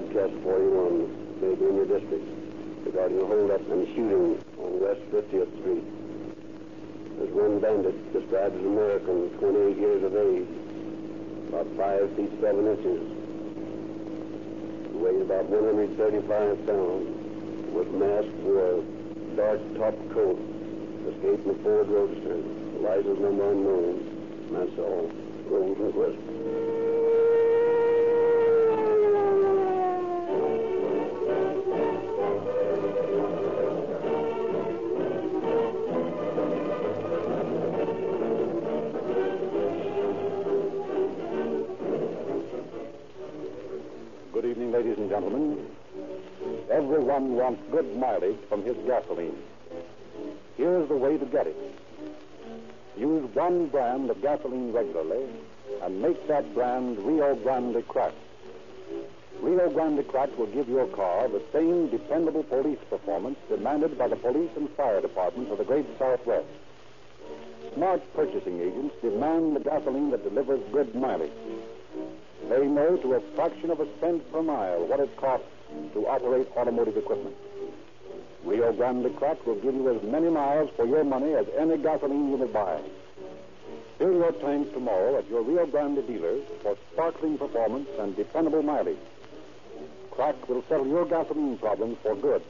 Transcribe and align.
broadcast 0.00 0.32
41, 0.42 1.42
maybe 1.42 1.64
in 1.66 1.76
your 1.76 1.84
district, 1.84 2.24
regarding 2.86 3.20
a 3.20 3.26
holdup 3.26 3.60
and 3.68 3.86
shooting 3.88 4.40
on 4.56 4.80
West 4.80 5.00
50th 5.12 5.52
Street. 5.60 5.84
There's 7.18 7.34
one 7.36 7.60
bandit 7.60 8.12
described 8.12 8.56
as 8.56 8.64
American, 8.64 9.28
28 9.36 9.76
years 9.76 10.02
of 10.02 10.16
age, 10.16 10.48
about 11.52 11.68
5 11.76 12.16
feet 12.16 12.32
7 12.40 12.66
inches. 12.66 13.02
He 14.88 14.96
weighs 14.96 15.20
about 15.20 15.44
135 15.52 16.64
pounds, 16.64 17.04
was 17.68 17.88
masked, 17.92 18.32
wore 18.40 18.80
a 18.80 18.82
dark 19.36 19.60
top 19.76 19.96
coat, 20.16 20.40
escaped 21.12 21.44
in 21.44 21.52
a 21.52 21.58
Ford 21.60 21.88
Roadster, 21.92 22.40
license 22.80 23.20
number 23.20 23.52
unknown, 23.52 24.00
and 24.48 24.56
that's 24.56 24.78
all. 24.80 25.12
Rolls 25.44 25.76
ladies 44.90 45.02
and 45.02 45.10
gentlemen. 45.10 45.66
Everyone 46.68 47.36
wants 47.36 47.62
good 47.70 47.96
mileage 47.96 48.38
from 48.48 48.64
his 48.64 48.76
gasoline. 48.88 49.38
Here's 50.56 50.88
the 50.88 50.96
way 50.96 51.16
to 51.16 51.26
get 51.26 51.46
it. 51.46 51.56
Use 52.96 53.24
one 53.34 53.68
brand 53.68 54.10
of 54.10 54.20
gasoline 54.20 54.72
regularly 54.72 55.26
and 55.82 56.02
make 56.02 56.26
that 56.26 56.52
brand 56.54 56.98
Rio 56.98 57.36
Grande 57.36 57.86
Cracked. 57.86 58.16
Rio 59.40 59.70
Grande 59.70 60.06
Cracked 60.08 60.36
will 60.36 60.48
give 60.48 60.68
your 60.68 60.88
car 60.88 61.28
the 61.28 61.42
same 61.52 61.88
dependable 61.88 62.42
police 62.42 62.80
performance 62.88 63.38
demanded 63.48 63.96
by 63.96 64.08
the 64.08 64.16
police 64.16 64.50
and 64.56 64.68
fire 64.70 65.00
departments 65.00 65.52
of 65.52 65.58
the 65.58 65.64
great 65.64 65.86
Southwest. 66.00 66.48
Smart 67.74 68.02
purchasing 68.14 68.60
agents 68.60 68.96
demand 69.02 69.54
the 69.54 69.60
gasoline 69.60 70.10
that 70.10 70.24
delivers 70.24 70.60
good 70.72 70.92
mileage. 70.96 71.30
They 72.50 72.66
know 72.66 72.96
to 72.96 73.14
a 73.14 73.20
fraction 73.36 73.70
of 73.70 73.78
a 73.78 73.86
cent 74.00 74.28
per 74.32 74.42
mile 74.42 74.84
what 74.84 74.98
it 74.98 75.16
costs 75.16 75.46
to 75.94 76.08
operate 76.08 76.48
automotive 76.56 76.96
equipment. 76.96 77.36
Rio 78.42 78.72
Grande 78.72 79.14
Crack 79.16 79.46
will 79.46 79.54
give 79.54 79.72
you 79.72 79.88
as 79.94 80.02
many 80.02 80.28
miles 80.30 80.68
for 80.74 80.84
your 80.84 81.04
money 81.04 81.32
as 81.34 81.46
any 81.56 81.78
gasoline 81.78 82.28
you 82.28 82.38
may 82.38 82.46
buy. 82.46 82.80
Fill 83.98 84.14
your 84.14 84.32
tank 84.32 84.72
tomorrow 84.72 85.16
at 85.16 85.30
your 85.30 85.42
Rio 85.42 85.64
Grande 85.64 86.04
dealers 86.04 86.42
for 86.60 86.76
sparkling 86.92 87.38
performance 87.38 87.88
and 88.00 88.16
dependable 88.16 88.64
mileage. 88.64 88.98
Crack 90.10 90.48
will 90.48 90.64
settle 90.68 90.88
your 90.88 91.06
gasoline 91.06 91.56
problems 91.56 91.98
for 92.02 92.16
good, 92.16 92.42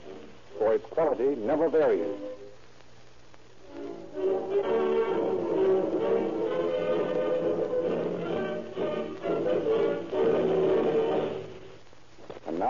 for 0.56 0.72
its 0.72 0.86
quality 0.86 1.36
never 1.36 1.68
varies. 1.68 2.08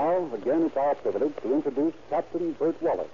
Now, 0.00 0.34
again, 0.34 0.62
it's 0.62 0.76
our 0.76 0.94
privilege 0.94 1.34
to 1.42 1.52
introduce 1.52 1.92
Captain 2.08 2.52
Bert 2.52 2.80
Wallace, 2.80 3.06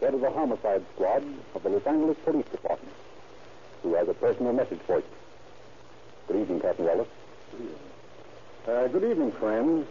head 0.00 0.14
of 0.14 0.20
the 0.20 0.30
homicide 0.30 0.84
squad 0.94 1.24
of 1.56 1.62
the 1.64 1.70
Los 1.70 1.84
Angeles 1.86 2.16
Police 2.24 2.46
Department, 2.46 2.94
who 3.82 3.94
has 3.94 4.08
a 4.08 4.14
personal 4.14 4.52
message 4.52 4.78
for 4.86 4.98
you. 4.98 5.04
Good 6.28 6.42
evening, 6.42 6.60
Captain 6.60 6.84
Wallace. 6.84 7.08
Good 7.50 8.72
Uh, 8.72 8.86
good 8.88 9.04
evening, 9.10 9.32
friends. 9.32 9.88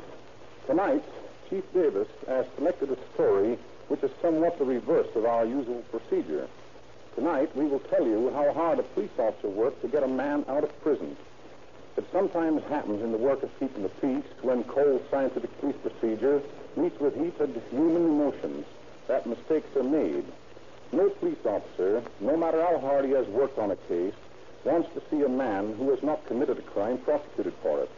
Tonight, 0.66 1.04
Chief 1.50 1.64
Davis 1.74 2.08
has 2.28 2.46
selected 2.56 2.90
a 2.92 2.98
story 3.14 3.58
which 3.90 4.02
is 4.04 4.12
somewhat 4.22 4.58
the 4.60 4.66
reverse 4.66 5.14
of 5.16 5.26
our 5.26 5.46
usual 5.46 5.84
procedure. 5.92 6.48
Tonight, 7.16 7.54
we 7.56 7.66
will 7.66 7.80
tell 7.80 8.06
you 8.06 8.30
how 8.32 8.54
hard 8.54 8.80
a 8.80 8.84
police 8.84 9.18
officer 9.18 9.50
works 9.50 9.82
to 9.82 9.90
get 9.90 10.04
a 10.04 10.08
man 10.08 10.46
out 10.48 10.64
of 10.64 10.82
prison. 10.82 11.18
It 11.98 12.06
sometimes 12.12 12.62
happens 12.70 13.02
in 13.02 13.12
the 13.12 13.18
work 13.18 13.42
of 13.42 13.50
keeping 13.60 13.82
the 13.82 13.90
peace 13.90 14.30
when 14.44 14.64
cold 14.66 15.02
scientific 15.10 15.50
police 15.60 15.76
procedure 15.82 16.44
meets 16.76 17.00
with 17.00 17.16
heated 17.16 17.60
human 17.72 18.06
emotions 18.06 18.66
that 19.08 19.26
mistakes 19.26 19.76
are 19.76 19.84
made. 19.84 20.24
No 20.92 21.10
police 21.10 21.44
officer, 21.44 22.04
no 22.22 22.38
matter 22.38 22.62
how 22.62 22.78
hard 22.78 23.06
he 23.06 23.12
has 23.12 23.26
worked 23.28 23.58
on 23.58 23.72
a 23.72 23.76
case, 23.76 24.14
wants 24.64 24.90
to 24.94 25.02
see 25.10 25.24
a 25.24 25.30
man 25.30 25.74
who 25.76 25.90
has 25.90 26.04
not 26.04 26.26
committed 26.28 26.60
a 26.60 26.62
crime 26.62 27.00
prosecuted 27.00 27.54
for 27.64 27.82
it. 27.82 27.90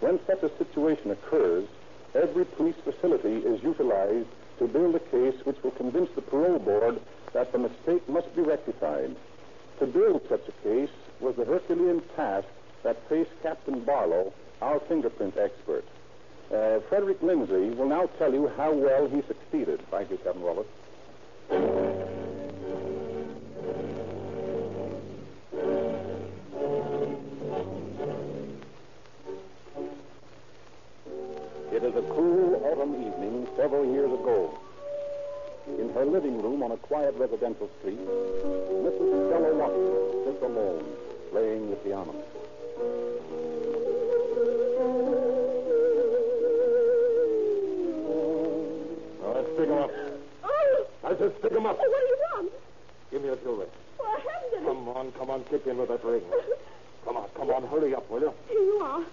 When 0.00 0.18
such 0.26 0.42
a 0.42 0.56
situation 0.56 1.10
occurs, 1.10 1.68
every 2.14 2.46
police 2.46 2.76
facility 2.84 3.36
is 3.46 3.62
utilized 3.62 4.28
to 4.60 4.66
build 4.66 4.94
a 4.94 4.98
case 4.98 5.34
which 5.44 5.62
will 5.62 5.72
convince 5.72 6.10
the 6.14 6.22
parole 6.22 6.58
board 6.58 6.98
that 7.34 7.52
the 7.52 7.58
mistake 7.58 8.08
must 8.08 8.34
be 8.34 8.40
rectified. 8.40 9.14
To 9.80 9.86
build 9.86 10.22
such 10.28 10.48
a 10.48 10.52
case 10.62 10.90
was 11.20 11.36
the 11.36 11.44
Herculean 11.44 12.00
task 12.16 12.48
that 12.82 12.96
faced 13.08 13.30
Captain 13.42 13.80
Barlow, 13.80 14.32
our 14.62 14.80
fingerprint 14.80 15.36
expert. 15.36 15.84
Uh, 16.52 16.80
Frederick 16.88 17.22
Lindsley 17.22 17.70
will 17.70 17.88
now 17.88 18.06
tell 18.18 18.32
you 18.32 18.48
how 18.56 18.72
well 18.72 19.08
he 19.08 19.22
succeeded. 19.22 19.80
Thank 19.90 20.10
you, 20.10 20.16
Captain 20.18 20.42
Wallace. 20.42 20.66
It 31.72 31.84
is 31.84 31.94
a 31.94 32.02
cool 32.02 32.62
autumn 32.64 32.94
evening 32.96 33.46
several 33.56 33.84
years 33.84 34.10
ago. 34.12 34.58
In 35.78 35.88
her 35.94 36.04
living 36.04 36.42
room 36.42 36.64
on 36.64 36.72
a 36.72 36.76
quiet 36.76 37.14
residential 37.14 37.70
street, 37.78 38.00
Mrs. 38.00 39.28
Stella 39.28 39.54
Watson 39.54 40.24
sits 40.24 40.42
alone, 40.42 40.84
playing 41.30 41.70
the 41.70 41.76
piano. 41.76 42.14
Now, 49.20 49.32
let's 49.34 49.48
pick 49.56 49.68
him 49.68 49.78
up. 49.78 49.90
Oh, 50.44 50.86
I 51.04 51.16
said 51.16 51.32
stick 51.38 51.52
him 51.52 51.66
up. 51.66 51.76
what 51.78 52.00
do 52.00 52.06
you 52.06 52.18
want? 52.32 52.52
Give 53.10 53.22
me 53.22 53.28
a 53.28 53.36
jewelry. 53.36 53.66
Well, 53.98 54.08
I 54.08 54.20
haven't 54.20 54.56
any. 54.56 54.66
Come 54.66 54.88
on, 54.88 55.12
come 55.12 55.30
on, 55.30 55.44
kick 55.44 55.66
in 55.66 55.76
with 55.78 55.88
that 55.88 56.04
ring. 56.04 56.22
Come 57.04 57.16
on, 57.16 57.28
come 57.36 57.50
on, 57.50 57.66
hurry 57.68 57.94
up, 57.94 58.08
will 58.10 58.20
you? 58.20 58.32
Here 58.48 58.58
you 58.60 58.78
are. 58.82 59.04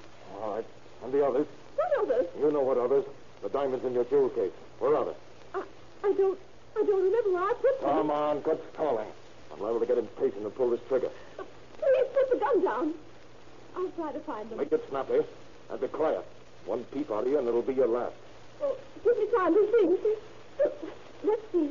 All 0.41 0.55
right. 0.55 0.65
And 1.03 1.13
the 1.13 1.25
others? 1.25 1.47
What 1.75 1.91
others? 2.03 2.27
You 2.39 2.51
know 2.51 2.61
what 2.61 2.77
others. 2.77 3.05
The 3.43 3.49
diamonds 3.49 3.85
in 3.85 3.93
your 3.93 4.05
jewel 4.05 4.29
case. 4.29 4.51
Where 4.79 4.95
are 4.95 5.05
they? 5.05 5.15
I, 5.55 5.63
I 6.03 6.13
don't, 6.13 6.39
I 6.75 6.83
don't 6.83 7.03
remember 7.03 7.31
where 7.31 7.43
I 7.43 7.53
put 7.61 7.81
them. 7.81 7.89
Come 7.89 8.11
on, 8.11 8.41
quit 8.41 8.63
stalling. 8.73 9.07
I'm 9.53 9.59
liable 9.61 9.79
to 9.79 9.85
get 9.85 9.97
impatient 9.97 10.43
and 10.43 10.55
pull 10.55 10.69
this 10.69 10.79
trigger. 10.87 11.09
Uh, 11.39 11.43
Please 11.79 12.07
put 12.13 12.29
the 12.31 12.37
gun 12.37 12.63
down. 12.63 12.93
I'll 13.77 13.91
try 13.91 14.11
to 14.11 14.19
find 14.21 14.49
them. 14.49 14.57
Make 14.57 14.71
it 14.71 14.83
snappy 14.89 15.19
and 15.69 15.79
be 15.79 15.87
quiet. 15.87 16.25
One 16.65 16.83
peep 16.85 17.11
out 17.11 17.25
of 17.25 17.29
you 17.29 17.37
and 17.37 17.47
it'll 17.47 17.61
be 17.61 17.73
your 17.73 17.87
last. 17.87 18.15
Oh, 18.59 18.75
give 19.03 19.15
me 19.15 19.25
time 19.37 19.53
to 19.53 19.71
think. 19.71 19.99
Let's 21.23 21.41
see. 21.51 21.69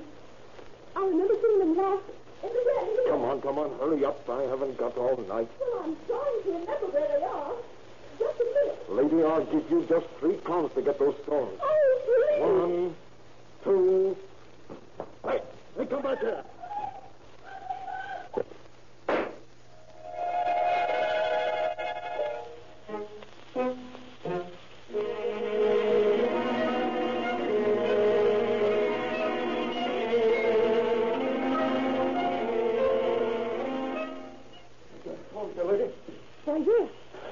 I 0.95 1.01
remember 1.01 1.35
seeing 1.43 1.59
them 1.59 1.77
last 1.77 2.05
in 2.45 2.49
the 2.49 2.63
bed. 2.65 3.11
Come 3.11 3.23
on, 3.23 3.41
come 3.43 3.59
on, 3.59 3.77
hurry 3.81 4.05
up. 4.05 4.29
I 4.31 4.43
haven't 4.43 4.79
got 4.79 4.97
all 4.97 5.17
night. 5.17 5.51
Well, 5.59 5.83
I'm 5.83 5.97
trying 6.07 6.43
to 6.45 6.51
remember 6.61 6.87
where 6.95 7.09
they 7.09 7.25
are. 7.25 7.53
Just 8.21 8.41
a 8.41 8.45
minute. 8.45 8.79
Lady, 8.89 9.25
I'll 9.25 9.45
give 9.45 9.69
you 9.69 9.85
just 9.89 10.07
three 10.21 10.37
counts 10.47 10.75
to 10.77 10.83
get 10.83 10.99
those 11.01 11.17
stones. 11.25 11.59
Oh, 11.61 12.01
please. 12.07 12.41
One, 12.41 12.95
two. 13.65 14.17
Hey, 15.25 15.43
hey, 15.77 15.87
come 15.87 16.03
back 16.03 16.21
here. 16.21 16.45
Why, 35.57 36.59
yes. 36.59 36.89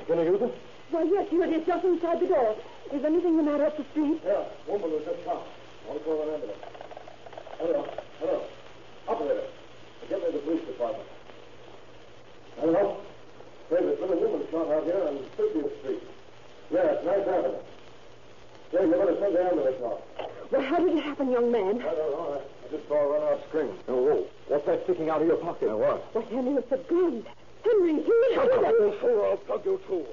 Gonna 0.09 0.25
use 0.25 0.41
it? 0.41 0.55
Why, 0.91 1.03
yes, 1.03 1.29
here 1.29 1.44
it 1.44 1.53
is, 1.53 1.67
just 1.67 1.85
inside 1.85 2.21
the 2.21 2.26
door. 2.26 2.56
Is 2.93 3.05
anything 3.05 3.37
the 3.37 3.43
matter 3.43 3.67
up 3.67 3.76
the 3.76 3.85
street? 3.93 4.21
Yeah, 4.25 4.44
woman 4.67 4.91
was 4.93 5.05
just 5.05 5.25
shot. 5.25 5.47
I'll 5.88 5.99
call 6.00 6.23
an 6.23 6.35
ambulance. 6.35 6.59
Hello, 7.59 7.87
hello. 8.21 8.43
Operator, 9.09 9.44
get 10.09 10.21
me 10.21 10.26
to 10.26 10.32
the 10.32 10.38
police 10.38 10.65
department. 10.65 11.09
Hello? 12.61 12.97
Say, 13.71 13.76
there's 13.81 14.00
been 14.00 14.12
a 14.12 14.17
woman 14.17 14.47
shot 14.50 14.70
out 14.73 14.85
here 14.85 15.03
on 15.05 15.19
50th 15.37 15.79
Street. 15.81 16.03
Yes, 16.70 17.05
nice 17.05 17.29
Avenue. 17.29 17.61
Say, 18.73 18.87
you 18.87 18.91
better 18.91 19.17
send 19.20 19.37
the 19.37 19.44
ambulance 19.44 19.82
out. 19.85 20.03
Well, 20.50 20.62
how 20.62 20.79
did 20.79 20.97
it 20.97 21.05
happen, 21.05 21.31
young 21.31 21.53
man? 21.53 21.81
I 21.81 21.94
don't 21.94 22.12
know. 22.12 22.41
I, 22.41 22.67
I 22.67 22.70
just 22.70 22.88
saw 22.88 22.94
her 23.00 23.09
run 23.09 23.23
out 23.23 23.41
screaming. 23.49 23.79
Oh, 23.88 24.03
whoa. 24.03 24.27
What's 24.49 24.67
that 24.67 24.85
sticking 24.85 25.11
out 25.11 25.20
of 25.20 25.27
your 25.29 25.37
pocket? 25.37 25.69
Now, 25.69 25.77
what? 25.77 26.15
Well, 26.15 26.25
Henry, 26.31 26.55
it's 26.55 26.73
a 26.73 26.79
gun. 26.88 27.25
Henry, 27.64 27.94
he... 27.94 28.12
Shut 28.34 28.52
up, 28.52 28.75
old 28.81 28.94
fool, 29.00 29.25
I'll 29.25 29.37
plug 29.38 29.64
you 29.64 29.81
too. 29.88 30.05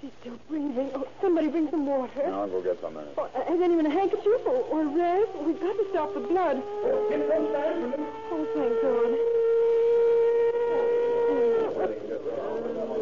She's 0.00 0.10
still 0.20 0.38
breathing. 0.48 0.90
Oh, 0.94 1.06
somebody 1.20 1.48
bring 1.48 1.70
some 1.70 1.86
water. 1.86 2.24
I'll 2.26 2.48
go 2.48 2.62
get 2.62 2.80
some 2.80 2.94
minute. 2.94 3.14
Oh, 3.18 3.24
uh, 3.24 3.44
has 3.44 3.60
anyone 3.60 3.86
a 3.86 3.90
handkerchief 3.90 4.46
or, 4.46 4.62
or 4.70 4.82
a 4.82 4.86
rag? 4.86 5.28
We've 5.44 5.60
got 5.60 5.72
to 5.76 5.86
stop 5.90 6.14
the 6.14 6.20
blood. 6.20 6.62
Oh, 6.84 7.08
thank 7.10 8.82
God. 8.82 9.16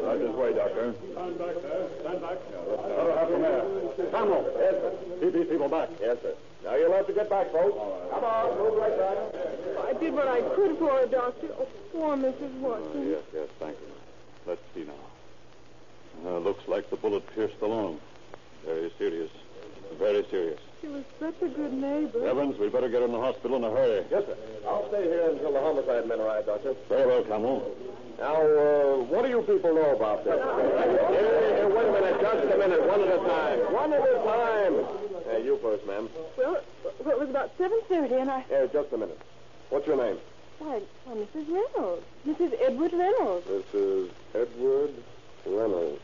Right 0.09 0.19
this 0.19 0.28
way, 0.39 0.55
Doctor. 0.55 0.95
Stand 1.13 1.39
back 1.39 1.55
there. 1.63 1.89
Stand 2.01 2.21
back. 2.23 2.39
Oh, 2.55 3.15
how 3.19 3.27
come 3.27 3.43
there? 3.43 3.65
Samuel. 4.11 4.47
Yes, 4.59 4.75
sir. 4.79 4.93
Keep 5.21 5.33
these 5.35 5.47
people 5.49 5.69
back. 5.69 5.89
Yes, 6.01 6.17
sir. 6.23 6.35
Now 6.65 6.77
you'll 6.77 6.93
have 6.93 7.07
to 7.07 7.13
get 7.13 7.29
back, 7.29 7.51
folks. 7.53 7.77
Come 8.11 8.25
on, 8.25 8.59
move 8.59 8.79
right 8.79 8.97
back. 8.97 9.19
I 9.87 9.93
did 9.99 10.15
what 10.15 10.29
I 10.29 10.43
could 10.55 10.79
for 10.79 10.91
her, 10.91 11.07
Doctor. 11.07 11.49
Oh, 11.59 11.67
poor 11.93 12.17
Mrs. 12.17 12.53
Watson. 12.61 13.11
Yes, 13.11 13.23
yes, 13.35 13.49
thank 13.59 13.77
you. 13.81 13.93
Let's 14.47 14.63
see 14.75 14.85
now. 14.85 16.31
Uh, 16.31 16.39
looks 16.39 16.67
like 16.69 16.89
the 16.91 16.97
bullet 16.97 17.25
pierced 17.35 17.59
the 17.61 17.67
lung. 17.67 18.01
Very 18.65 18.93
serious. 18.99 19.31
Very 19.99 20.25
serious. 20.31 20.61
She 20.81 20.87
was 20.87 21.03
such 21.19 21.35
a 21.43 21.49
good 21.49 21.73
neighbor. 21.73 22.27
Evans, 22.27 22.57
we 22.59 22.69
better 22.69 22.89
get 22.89 23.01
her 23.01 23.07
in 23.07 23.13
the 23.13 23.21
hospital 23.21 23.57
in 23.57 23.65
a 23.65 23.71
hurry. 23.71 24.05
Yes, 24.11 24.25
sir. 24.27 24.37
I'll 24.67 24.87
stay 24.89 25.03
here 25.03 25.31
until 25.31 25.53
the 25.53 25.61
homicide 25.61 26.07
men 26.07 26.21
arrive, 26.21 26.47
Doctor. 26.47 26.75
Very 26.89 27.07
well, 27.07 27.25
Camel. 27.25 27.75
Now, 28.19 28.35
uh, 28.35 28.97
what 29.11 29.23
do 29.25 29.29
you 29.29 29.43
people 29.43 29.75
know 29.75 29.95
about 29.95 30.25
this? 30.25 30.35
Here, 30.39 31.57
here, 31.57 31.69
wait 31.69 31.87
a 31.87 31.93
minute, 31.93 32.21
just 32.21 32.53
a 32.53 32.59
minute, 32.59 32.87
one 32.87 33.01
at 33.01 33.09
a 33.09 33.19
time. 33.19 33.73
One 33.73 33.93
at 33.93 34.03
a 34.03 34.15
time. 34.27 34.75
Uh, 35.33 35.39
you 35.39 35.59
first, 35.63 35.87
ma'am. 35.87 36.09
Well, 36.37 36.61
well, 37.05 37.15
it 37.15 37.19
was 37.19 37.31
about 37.31 37.57
7.30, 37.59 38.21
and 38.23 38.31
I... 38.31 38.41
Here, 38.43 38.69
just 38.73 38.93
a 38.93 38.99
minute. 38.99 39.21
What's 39.71 39.87
your 39.87 39.97
name? 39.97 40.19
Why, 40.59 40.81
why, 41.05 41.15
Mrs. 41.15 41.47
Reynolds. 41.49 42.05
Mrs. 42.27 42.55
Edward 42.61 42.93
Reynolds. 42.93 43.47
This 43.47 43.75
is 43.75 44.11
Edward 44.35 44.95
Reynolds. 45.47 46.01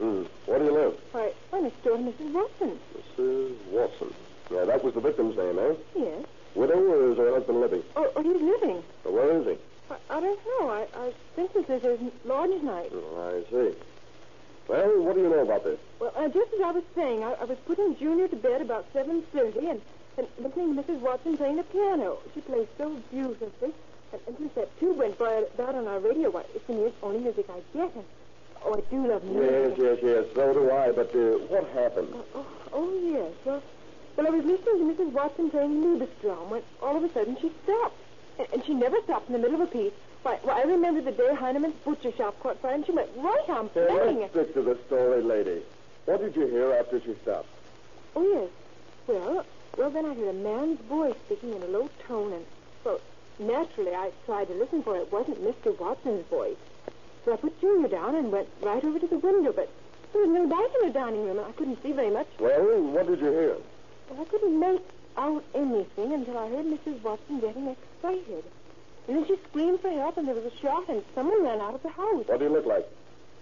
Hmm. 0.00 0.22
Where 0.46 0.58
do 0.58 0.64
you 0.64 0.72
live? 0.72 0.94
Why, 1.12 1.32
why, 1.50 1.60
next 1.60 1.84
door 1.84 1.98
to 1.98 2.02
Mrs. 2.02 2.32
Watson. 2.32 2.78
Mrs. 2.96 3.54
Watson. 3.70 4.14
Yeah, 4.50 4.64
that 4.64 4.82
was 4.82 4.94
the 4.94 5.00
victim's 5.00 5.36
name, 5.36 5.58
eh? 5.58 5.74
Yes. 5.94 6.24
Widow 6.54 6.80
or 6.80 7.12
is 7.12 7.18
her 7.18 7.30
husband 7.34 7.60
living? 7.60 7.82
Oh, 7.96 8.10
oh 8.16 8.22
he's 8.22 8.40
living. 8.40 8.82
So 9.04 9.10
where 9.12 9.30
is 9.38 9.46
he? 9.46 9.58
I, 9.90 10.16
I 10.16 10.20
don't 10.20 10.40
know. 10.46 10.70
I, 10.70 10.86
I 10.96 11.12
think 11.36 11.52
this 11.52 11.68
is 11.68 11.82
his 11.82 12.00
lodge 12.24 12.62
night. 12.62 12.90
Oh, 12.94 13.44
I 13.44 13.50
see. 13.50 13.76
Well, 14.68 15.02
what 15.02 15.16
do 15.16 15.22
you 15.22 15.28
know 15.28 15.40
about 15.40 15.64
this? 15.64 15.78
Well, 15.98 16.12
uh, 16.16 16.28
just 16.28 16.52
as 16.54 16.60
I 16.64 16.70
was 16.70 16.84
saying, 16.94 17.22
I, 17.22 17.32
I 17.32 17.44
was 17.44 17.58
putting 17.66 17.94
Junior 17.96 18.28
to 18.28 18.36
bed 18.36 18.62
about 18.62 18.90
7.30 18.94 19.70
and, 19.70 19.80
and 20.16 20.26
listening 20.38 20.76
to 20.76 20.82
Mrs. 20.82 21.00
Watson 21.00 21.36
playing 21.36 21.56
the 21.56 21.64
piano. 21.64 22.18
She 22.32 22.40
plays 22.40 22.68
so 22.78 22.96
beautifully. 23.10 23.74
And, 24.12 24.20
and 24.26 24.36
since 24.38 24.54
that 24.54 24.80
tube 24.80 24.96
went 24.96 25.18
by 25.18 25.44
that 25.58 25.74
on 25.74 25.86
our 25.86 25.98
radio, 25.98 26.30
why, 26.30 26.44
it's 26.54 26.66
the 26.66 26.90
only 27.02 27.20
music 27.20 27.46
I 27.50 27.60
get. 27.76 27.94
And, 27.94 28.04
oh, 28.64 28.74
I 28.74 28.80
do 28.90 29.06
love 29.06 29.24
music. 29.24 29.50
yes, 29.50 29.78
yes. 29.78 29.98
Yes. 30.02 30.24
So 30.34 30.52
do 30.52 30.70
I. 30.70 30.92
But 30.92 31.14
uh, 31.14 31.38
what 31.48 31.68
happened? 31.70 32.08
Oh, 32.14 32.24
oh, 32.34 32.46
oh, 32.72 33.00
yes. 33.02 33.32
Well, 33.44 33.62
well, 34.16 34.26
I 34.26 34.30
was 34.30 34.44
listening 34.44 34.96
to 34.96 35.02
Mrs. 35.02 35.12
Watson 35.12 35.50
playing 35.50 35.82
Liebestraum 35.82 36.48
when 36.48 36.62
all 36.82 36.96
of 36.96 37.04
a 37.04 37.12
sudden 37.12 37.36
she 37.40 37.50
stopped. 37.64 37.96
And, 38.38 38.48
and 38.52 38.64
she 38.64 38.74
never 38.74 39.00
stopped 39.02 39.28
in 39.28 39.32
the 39.32 39.38
middle 39.38 39.60
of 39.60 39.68
a 39.68 39.70
piece. 39.70 39.92
Why, 40.22 40.38
why, 40.42 40.60
I 40.60 40.62
remember 40.64 41.00
the 41.00 41.12
day 41.12 41.30
Heinemann's 41.34 41.76
butcher 41.84 42.12
shop 42.12 42.38
caught 42.40 42.60
fire 42.60 42.74
and 42.74 42.84
she 42.84 42.92
went 42.92 43.08
right 43.16 43.48
on 43.48 43.70
playing. 43.70 44.20
let's 44.20 44.32
stick 44.32 44.54
to 44.54 44.62
the 44.62 44.78
story, 44.86 45.22
lady. 45.22 45.62
What 46.04 46.20
did 46.20 46.36
you 46.36 46.46
hear 46.46 46.74
after 46.74 47.00
she 47.00 47.14
stopped? 47.22 47.48
Oh, 48.14 48.22
yes. 48.22 48.50
Well, 49.06 49.46
well, 49.78 49.90
then 49.90 50.04
I 50.04 50.14
heard 50.14 50.28
a 50.28 50.32
man's 50.32 50.80
voice 50.80 51.14
speaking 51.26 51.54
in 51.54 51.62
a 51.62 51.66
low 51.66 51.88
tone, 52.06 52.32
and, 52.32 52.44
well, 52.84 53.00
naturally, 53.38 53.94
I 53.94 54.10
tried 54.26 54.48
to 54.48 54.54
listen 54.54 54.82
for 54.82 54.96
it 54.96 55.10
wasn't 55.10 55.42
Mr. 55.42 55.78
Watson's 55.78 56.26
voice. 56.26 56.56
So 57.24 57.32
I 57.32 57.36
put 57.36 57.60
Junior 57.60 57.88
down 57.88 58.14
and 58.14 58.32
went 58.32 58.48
right 58.62 58.82
over 58.82 58.98
to 58.98 59.06
the 59.06 59.18
window, 59.18 59.52
but 59.52 59.68
there 60.12 60.22
was 60.22 60.30
no 60.30 60.44
light 60.44 60.70
in 60.80 60.88
the 60.88 60.92
dining 60.92 61.24
room, 61.26 61.38
and 61.38 61.46
I 61.46 61.52
couldn't 61.52 61.82
see 61.82 61.92
very 61.92 62.10
much. 62.10 62.26
Well, 62.38 62.82
what 62.82 63.06
did 63.06 63.20
you 63.20 63.30
hear? 63.30 63.56
Well, 64.08 64.22
I 64.22 64.24
couldn't 64.24 64.58
make 64.58 64.82
out 65.16 65.44
anything 65.54 66.12
until 66.14 66.38
I 66.38 66.48
heard 66.48 66.66
Mrs. 66.66 67.02
Watson 67.02 67.40
getting 67.40 67.68
excited. 67.68 68.44
And 69.06 69.16
then 69.16 69.26
she 69.26 69.36
screamed 69.48 69.80
for 69.80 69.90
help, 69.90 70.16
and 70.16 70.26
there 70.26 70.34
was 70.34 70.44
a 70.44 70.56
shot, 70.58 70.88
and 70.88 71.02
someone 71.14 71.42
ran 71.42 71.60
out 71.60 71.74
of 71.74 71.82
the 71.82 71.90
house. 71.90 72.26
What 72.26 72.38
do 72.38 72.46
you 72.46 72.52
look 72.52 72.66
like? 72.66 72.86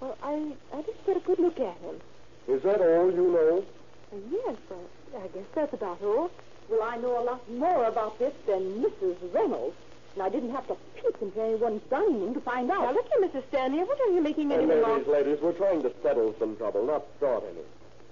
Well, 0.00 0.16
I, 0.22 0.52
I 0.72 0.82
didn't 0.82 1.06
get 1.06 1.16
a 1.16 1.20
good 1.20 1.38
look 1.38 1.60
at 1.60 1.76
him. 1.78 2.00
Is 2.48 2.62
that 2.62 2.80
all 2.80 3.10
you 3.10 3.32
know? 3.32 3.64
Uh, 4.12 4.16
yes, 4.30 4.56
well, 4.70 5.22
I 5.22 5.26
guess 5.28 5.44
that's 5.54 5.72
about 5.72 6.02
all. 6.02 6.30
Well, 6.68 6.82
I 6.82 6.96
know 6.96 7.20
a 7.20 7.24
lot 7.24 7.50
more 7.50 7.84
about 7.84 8.18
this 8.18 8.32
than 8.46 8.82
Mrs. 8.82 9.16
Reynolds. 9.32 9.76
And 10.18 10.26
I 10.26 10.30
didn't 10.30 10.50
have 10.50 10.66
to 10.66 10.76
peek 10.96 11.14
into 11.22 11.40
anyone's 11.40 11.80
dining 11.88 12.20
room 12.20 12.34
to 12.34 12.40
find 12.40 12.68
out. 12.72 12.82
Now, 12.82 12.92
look 12.92 13.06
here, 13.06 13.28
Mrs. 13.28 13.46
Stanley. 13.50 13.84
What 13.84 14.00
are 14.00 14.10
you 14.10 14.20
making 14.20 14.50
any 14.50 14.66
Hey, 14.66 14.80
more 14.80 14.98
ladies, 14.98 15.06
ladies, 15.06 15.38
we're 15.40 15.52
trying 15.52 15.80
to 15.82 15.92
settle 16.02 16.34
some 16.40 16.56
trouble, 16.56 16.84
not 16.84 17.06
start 17.18 17.44
any. 17.46 17.62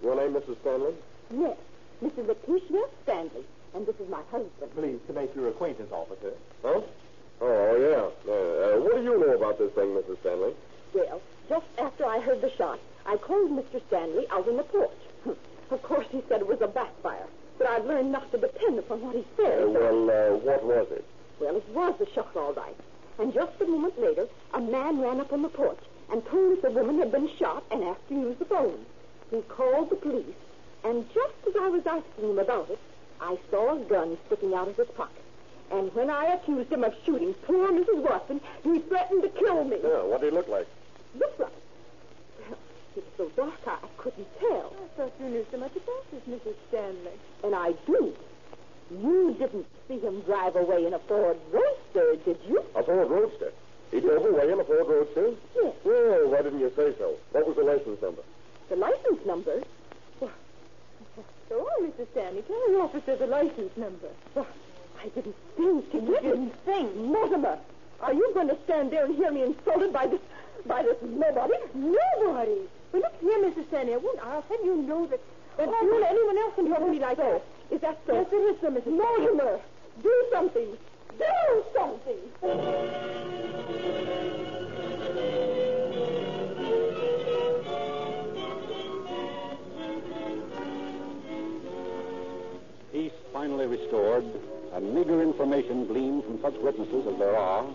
Your 0.05 0.14
name, 0.14 0.41
Mrs. 0.41 0.56
Stanley? 0.61 0.94
Yes, 1.35 1.56
Mrs. 2.05 2.29
Letitia 2.29 2.85
Stanley. 3.03 3.43
And 3.75 3.88
this 3.88 3.97
is 3.99 4.08
my 4.08 4.23
husband. 4.31 4.70
Pleased 4.76 5.05
to 5.08 5.14
make 5.14 5.35
your 5.35 5.49
acquaintance, 5.49 5.91
officer. 5.91 6.31
Huh? 6.62 6.81
Oh, 7.41 7.75
yeah. 7.75 8.31
Uh, 8.31 8.37
uh, 8.37 8.81
what 8.82 8.99
do 8.99 9.02
you 9.02 9.19
know 9.19 9.35
about 9.35 9.59
this 9.59 9.73
thing, 9.73 9.88
Mrs. 9.88 10.20
Stanley? 10.20 10.55
Well, 10.94 11.20
just 11.49 11.67
after 11.76 12.06
I 12.06 12.20
heard 12.20 12.41
the 12.41 12.52
shot, 12.56 12.79
I 13.05 13.17
called 13.17 13.50
Mr. 13.50 13.82
Stanley 13.88 14.29
out 14.31 14.47
on 14.47 14.59
the 14.59 14.62
porch. 14.62 14.93
of 15.73 15.82
course, 15.82 16.06
he 16.12 16.23
said 16.29 16.41
it 16.41 16.47
was 16.47 16.61
a 16.61 16.69
backfire. 16.69 17.26
But 17.59 17.67
I've 17.67 17.85
learned 17.85 18.12
not 18.12 18.31
to 18.31 18.38
depend 18.38 18.79
upon 18.79 19.00
what 19.00 19.17
he 19.17 19.25
says. 19.37 19.64
Uh, 19.64 19.70
well, 19.70 20.09
uh, 20.09 20.37
what 20.37 20.62
was 20.64 20.87
it? 20.93 21.05
Well, 21.41 21.56
it 21.56 21.69
was 21.69 22.00
a 22.00 22.15
shot, 22.15 22.35
all 22.37 22.55
right. 22.55 22.77
And 23.19 23.33
just 23.33 23.61
a 23.61 23.67
moment 23.67 24.00
later, 24.00 24.27
a 24.55 24.61
man 24.61 25.00
ran 25.00 25.21
up 25.21 25.33
on 25.33 25.43
the 25.43 25.49
porch 25.49 25.83
and 26.11 26.25
told 26.27 26.59
us 26.59 26.65
a 26.65 26.71
woman 26.71 26.99
had 26.99 27.12
been 27.12 27.31
shot 27.38 27.65
and 27.71 27.83
asked 27.85 28.09
to 28.09 28.15
use 28.15 28.37
the 28.38 28.44
phone. 28.44 28.85
He 29.31 29.41
called 29.43 29.91
the 29.91 29.97
police, 29.97 30.37
and 30.85 31.05
just 31.12 31.35
as 31.49 31.55
I 31.61 31.69
was 31.69 31.87
asking 31.87 32.31
him 32.31 32.38
about 32.38 32.71
it, 32.71 32.79
I 33.21 33.38
saw 33.50 33.75
a 33.75 33.85
gun 33.85 34.17
sticking 34.26 34.55
out 34.55 34.69
of 34.69 34.76
his 34.76 34.88
pocket. 34.88 35.23
And 35.71 35.93
when 35.95 36.11
I 36.11 36.26
accused 36.26 36.71
him 36.71 36.85
of 36.85 36.95
shooting 37.05 37.35
poor 37.45 37.73
Mrs. 37.73 38.02
Watson, 38.02 38.40
he 38.62 38.78
threatened 38.81 39.23
to 39.23 39.28
kill 39.31 39.64
me. 39.64 39.78
Yeah, 39.83 40.02
what 40.05 40.21
did 40.21 40.33
he 40.33 40.37
look 40.37 40.49
like? 40.49 40.69
Looked 41.19 41.40
like. 41.40 41.52
Well, 42.49 42.59
it 42.97 43.05
was 43.05 43.05
so 43.16 43.28
dark 43.37 43.55
I, 43.66 43.73
I 43.73 43.88
couldn't 43.97 44.28
tell. 44.38 44.73
I 44.78 44.97
thought 44.97 45.12
you 45.19 45.26
knew 45.26 45.47
so 45.50 45.59
much 45.59 45.75
about 45.75 46.11
this, 46.12 46.23
Mrs. 46.28 46.55
Stanley. 46.69 47.19
And 47.43 47.55
I 47.55 47.73
do. 47.87 48.14
You 48.90 49.35
didn't 49.38 49.66
see 49.88 49.99
him 49.99 50.21
drive 50.23 50.57
away 50.57 50.87
in 50.87 50.95
a 50.95 50.99
Ford 51.00 51.37
Roadster, 51.52 52.16
did 52.25 52.38
you? 52.49 52.62
A 52.75 52.83
Ford 52.83 53.11
Roadster. 53.11 53.52
He 53.90 54.00
drove 54.00 54.25
away 54.26 54.50
in 54.52 54.61
a 54.61 54.64
Ford 54.64 54.87
Roadster? 54.88 55.31
Yes. 55.55 55.75
Well, 55.85 56.28
why 56.31 56.43
didn't 56.43 56.61
you 56.61 56.73
say 56.76 56.95
so? 56.99 57.14
What 57.33 57.47
was 57.47 57.57
the 57.57 57.64
license 57.64 58.00
number? 58.02 58.23
The 58.69 58.76
license 58.76 59.26
number? 59.26 59.62
Go 61.49 61.61
on, 61.61 61.87
Mrs. 61.93 62.07
Stanley. 62.11 62.43
Tell 62.43 62.61
the 62.69 62.78
officer 62.81 63.16
the 63.16 63.26
license 63.28 63.76
number. 63.76 64.09
Well, 64.35 64.47
I 65.00 65.09
didn't 65.09 65.37
think 65.57 65.90
to 65.93 65.99
You 65.99 66.02
give 66.07 66.14
it. 66.16 66.23
didn't 66.23 66.55
think. 66.64 66.97
Mortimer, 66.97 67.59
are 68.00 68.12
you 68.12 68.31
going 68.35 68.49
to 68.49 68.57
stand 68.64 68.90
there 68.90 69.05
and 69.05 69.14
hear 69.14 69.31
me 69.31 69.43
insulted 69.45 69.93
by 69.93 70.09
this, 70.09 70.21
by 70.66 70.83
this 70.83 70.97
nobody? 71.02 71.55
Nobody. 71.75 72.59
Well, 72.93 73.02
look 73.02 73.14
here, 73.21 73.38
Mrs. 73.38 73.69
Stanley. 73.69 73.95
I 73.95 73.97
won't. 73.99 74.19
I'll 74.26 74.43
have 74.43 74.61
you 74.64 74.76
know 74.83 75.07
that. 75.07 75.21
That 75.57 75.69
oh, 75.71 75.83
you 75.85 76.02
or 76.02 76.05
anyone 76.07 76.37
else 76.38 76.55
can 76.57 76.69
talk 76.69 76.81
to 76.81 76.87
me 76.90 76.99
like 76.99 77.16
that. 77.16 77.43
Is 77.70 77.80
that 77.80 77.99
so? 78.06 78.14
Yes, 78.14 78.26
it 78.32 78.37
is, 78.37 78.61
sir, 78.61 78.70
Mrs. 78.70 78.92
Mortimer, 78.96 79.61
do 80.02 80.26
something. 80.32 80.76
Do 81.18 81.64
something. 81.75 83.26
Peace 92.92 93.12
finally 93.32 93.66
restored, 93.66 94.25
and 94.75 94.94
meager 94.94 95.23
information 95.23 95.87
gleaned 95.87 96.25
from 96.25 96.40
such 96.40 96.54
witnesses 96.62 97.06
as 97.06 97.18
there 97.18 97.37
are, 97.37 97.66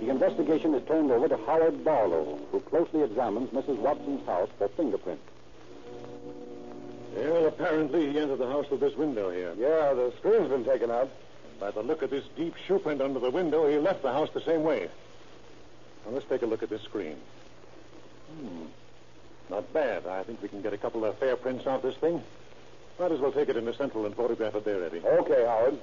the 0.00 0.10
investigation 0.10 0.74
is 0.74 0.86
turned 0.86 1.10
over 1.10 1.28
to 1.28 1.36
Howard 1.46 1.84
Barlow, 1.84 2.38
who 2.50 2.60
closely 2.60 3.02
examines 3.02 3.50
Mrs. 3.50 3.78
Watson's 3.78 4.26
house 4.26 4.50
for 4.58 4.68
fingerprints. 4.68 5.22
Well, 7.24 7.46
apparently 7.46 8.12
he 8.12 8.18
entered 8.18 8.36
the 8.36 8.46
house 8.46 8.66
through 8.66 8.78
this 8.78 8.94
window 8.96 9.30
here. 9.30 9.54
Yeah, 9.56 9.94
the 9.94 10.12
screen's 10.18 10.48
been 10.48 10.64
taken 10.64 10.90
out. 10.90 11.08
By 11.58 11.70
the 11.70 11.82
look 11.82 12.02
of 12.02 12.10
this 12.10 12.24
deep 12.36 12.54
shoe 12.66 12.78
print 12.78 13.00
under 13.00 13.18
the 13.18 13.30
window, 13.30 13.66
he 13.66 13.78
left 13.78 14.02
the 14.02 14.12
house 14.12 14.28
the 14.34 14.42
same 14.42 14.62
way. 14.62 14.90
Now, 16.04 16.12
let's 16.12 16.26
take 16.26 16.42
a 16.42 16.46
look 16.46 16.62
at 16.62 16.68
this 16.68 16.82
screen. 16.82 17.16
Hmm. 18.28 18.64
Not 19.48 19.72
bad. 19.72 20.06
I 20.06 20.22
think 20.24 20.42
we 20.42 20.48
can 20.48 20.60
get 20.60 20.74
a 20.74 20.78
couple 20.78 21.04
of 21.04 21.16
fair 21.18 21.36
prints 21.36 21.66
off 21.66 21.80
this 21.80 21.96
thing. 21.96 22.22
Might 22.98 23.12
as 23.12 23.20
well 23.20 23.32
take 23.32 23.48
it 23.48 23.56
into 23.56 23.74
Central 23.74 24.04
and 24.04 24.14
photograph 24.14 24.54
it 24.54 24.64
there, 24.64 24.84
Eddie. 24.84 25.00
Okay, 25.00 25.44
Howard. 25.46 25.78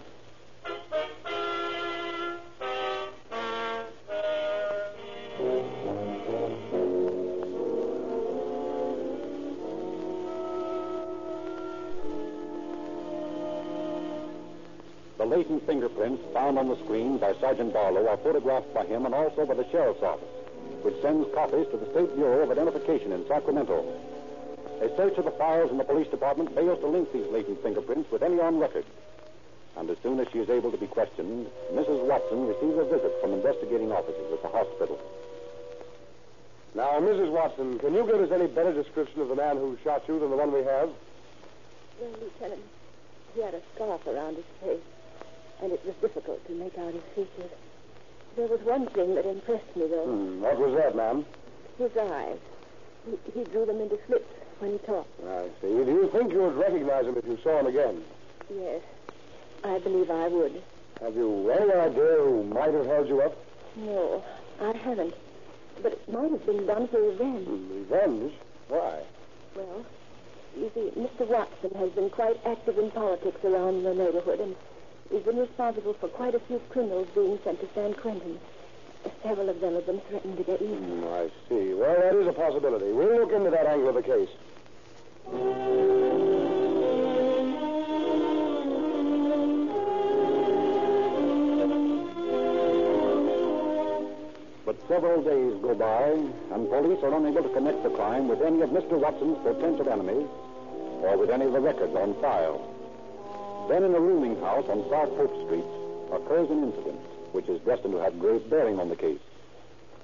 The 15.42 15.48
latent 15.48 15.66
fingerprints 15.66 16.22
found 16.34 16.60
on 16.60 16.70
the 16.70 16.78
screen 16.86 17.18
by 17.18 17.34
Sergeant 17.42 17.74
Barlow 17.74 18.08
are 18.08 18.18
photographed 18.18 18.72
by 18.76 18.86
him 18.86 19.08
and 19.08 19.16
also 19.16 19.44
by 19.44 19.56
the 19.56 19.68
sheriff's 19.72 20.04
office, 20.04 20.30
which 20.84 21.02
sends 21.02 21.34
copies 21.34 21.66
to 21.72 21.78
the 21.78 21.90
State 21.90 22.16
Bureau 22.16 22.44
of 22.44 22.52
Identification 22.52 23.12
in 23.12 23.28
Sacramento. 23.28 23.84
A 24.82 24.96
search 24.96 25.18
of 25.18 25.26
the 25.26 25.32
files 25.32 25.72
in 25.72 25.80
the 25.80 25.84
police 25.84 26.08
department 26.10 26.54
fails 26.54 26.80
to 26.82 26.88
link 26.88 27.12
these 27.12 27.26
latent 27.32 27.60
fingerprints 27.64 28.12
with 28.12 28.22
any 28.22 28.40
on 28.40 28.60
record. 28.60 28.86
And 29.78 29.90
as 29.90 29.98
soon 30.04 30.20
as 30.20 30.28
she 30.32 30.38
is 30.38 30.50
able 30.52 30.70
to 30.70 30.78
be 30.78 30.86
questioned, 30.86 31.48
Mrs. 31.74 32.06
Watson 32.06 32.46
receives 32.46 32.78
a 32.78 32.86
visit 32.86 33.12
from 33.20 33.34
investigating 33.34 33.92
officers 33.92 34.32
at 34.32 34.44
the 34.44 34.48
hospital. 34.48 35.00
Now, 36.76 37.00
Mrs. 37.00 37.32
Watson, 37.32 37.80
can 37.80 37.96
you 37.96 38.06
give 38.06 38.22
us 38.22 38.30
any 38.32 38.46
better 38.46 38.74
description 38.74 39.22
of 39.22 39.30
the 39.30 39.36
man 39.36 39.58
who 39.58 39.76
shot 39.84 40.08
you 40.08 40.20
than 40.20 40.30
the 40.30 40.38
one 40.38 40.54
we 40.54 40.62
have? 40.62 40.92
Well, 42.00 42.12
Lieutenant, 42.22 42.62
he 43.34 43.42
had 43.42 43.56
a 43.56 43.62
scarf 43.74 44.06
around 44.06 44.36
his 44.36 44.46
face, 44.62 44.86
and 45.62 45.72
it 45.72 45.86
was 45.86 45.96
difficult 46.02 46.46
to 46.48 46.54
make 46.54 46.78
out 46.78 46.94
his 46.94 47.04
features. 47.16 47.52
There 48.36 48.48
was 48.48 48.60
one 48.62 48.88
thing 48.88 49.16
that 49.16 49.26
impressed 49.26 49.76
me, 49.76 49.88
though. 49.88 50.06
Hmm, 50.06 50.42
what 50.42 50.58
was 50.58 50.76
that, 50.76 50.96
ma'am? 50.96 51.26
His 51.78 51.92
eyes. 51.98 52.38
He, 53.06 53.40
he 53.40 53.44
drew 53.46 53.66
them 53.66 53.82
into 53.82 53.98
slits 54.08 54.26
when 54.60 54.74
he 54.74 54.78
talked. 54.80 55.10
I 55.28 55.48
see. 55.62 55.68
Do 55.68 55.92
you 55.92 56.10
think 56.12 56.32
you 56.32 56.44
would 56.44 56.56
recognize 56.56 57.06
him 57.06 57.18
if 57.18 57.26
you 57.26 57.38
saw 57.44 57.60
him 57.60 57.68
again? 57.68 58.04
Yes, 58.54 58.82
I 59.64 59.80
believe 59.80 60.10
I 60.10 60.28
would. 60.28 60.62
Have 61.02 61.16
you 61.16 61.50
any 61.50 61.72
idea 61.74 62.18
who 62.20 62.44
might 62.44 62.74
have 62.74 62.86
held 62.86 63.08
you 63.08 63.22
up? 63.22 63.36
No, 63.76 64.24
I 64.62 64.72
haven't. 64.78 65.14
But 65.82 65.94
it 65.94 66.12
might 66.12 66.32
have 66.32 66.46
been 66.46 66.66
done 66.66 66.88
for 66.90 67.02
revenge. 67.02 67.48
Revenge? 67.72 68.34
Why? 68.68 69.02
Well, 69.56 69.86
you 70.56 70.70
see, 70.74 70.92
Mr. 71.00 71.28
Watson 71.28 71.72
has 71.80 71.90
been 71.92 72.10
quite 72.10 72.40
active 72.46 72.78
in 72.78 72.92
politics 72.92 73.44
around 73.44 73.84
the 73.84 73.94
neighborhood, 73.94 74.40
and 74.40 74.56
he's 75.12 75.24
been 75.24 75.38
responsible 75.38 75.94
for 75.94 76.08
quite 76.08 76.36
a 76.36 76.40
few 76.40 76.62
criminals 76.70 77.08
being 77.14 77.38
sent 77.44 77.60
to 77.60 77.68
San 77.76 77.94
Quentin. 77.94 78.40
Several 79.24 79.50
of 79.50 79.60
them 79.60 79.76
have 79.76 79.86
been 79.86 80.02
threatened 80.10 80.38
to 80.38 80.44
get 80.44 80.62
even. 80.62 80.78
Hmm, 80.78 81.08
I 81.08 81.30
see. 81.50 81.74
Well, 81.74 81.96
that 82.00 82.16
is 82.16 82.28
a 82.28 82.34
possibility. 82.34 82.92
We'll 82.92 83.18
look 83.18 83.32
into 83.32 83.50
that 83.50 83.66
angle 83.66 83.90
of 83.90 83.96
the 83.96 84.04
case. 84.04 84.30
But 94.66 94.78
several 94.88 95.24
days 95.24 95.62
go 95.62 95.76
by, 95.76 96.12
and 96.56 96.70
police 96.70 97.04
are 97.04 97.14
unable 97.14 97.44
to 97.44 97.50
connect 97.50 97.84
the 97.84 97.90
crime 97.90 98.28
with 98.28 98.42
any 98.42 98.62
of 98.62 98.70
Mr. 98.70 99.00
Watson's 99.00 99.38
potential 99.44 99.90
enemies 99.90 100.28
or 101.02 101.18
with 101.18 101.32
any 101.32 101.46
of 101.46 101.54
the 101.54 101.60
records 101.60 101.96
on 101.96 102.14
file. 102.22 102.81
Then 103.72 103.86
in 103.86 103.96
a 103.96 104.00
rooming 104.02 104.38
house 104.42 104.66
on 104.68 104.84
South 104.90 105.16
Hope 105.16 105.32
Street 105.48 105.64
occurs 106.12 106.50
an 106.50 106.62
incident 106.62 107.00
which 107.32 107.48
is 107.48 107.62
destined 107.62 107.94
to 107.94 108.00
have 108.00 108.20
grave 108.20 108.50
bearing 108.50 108.78
on 108.82 108.90
the 108.90 108.98
case. 108.98 109.22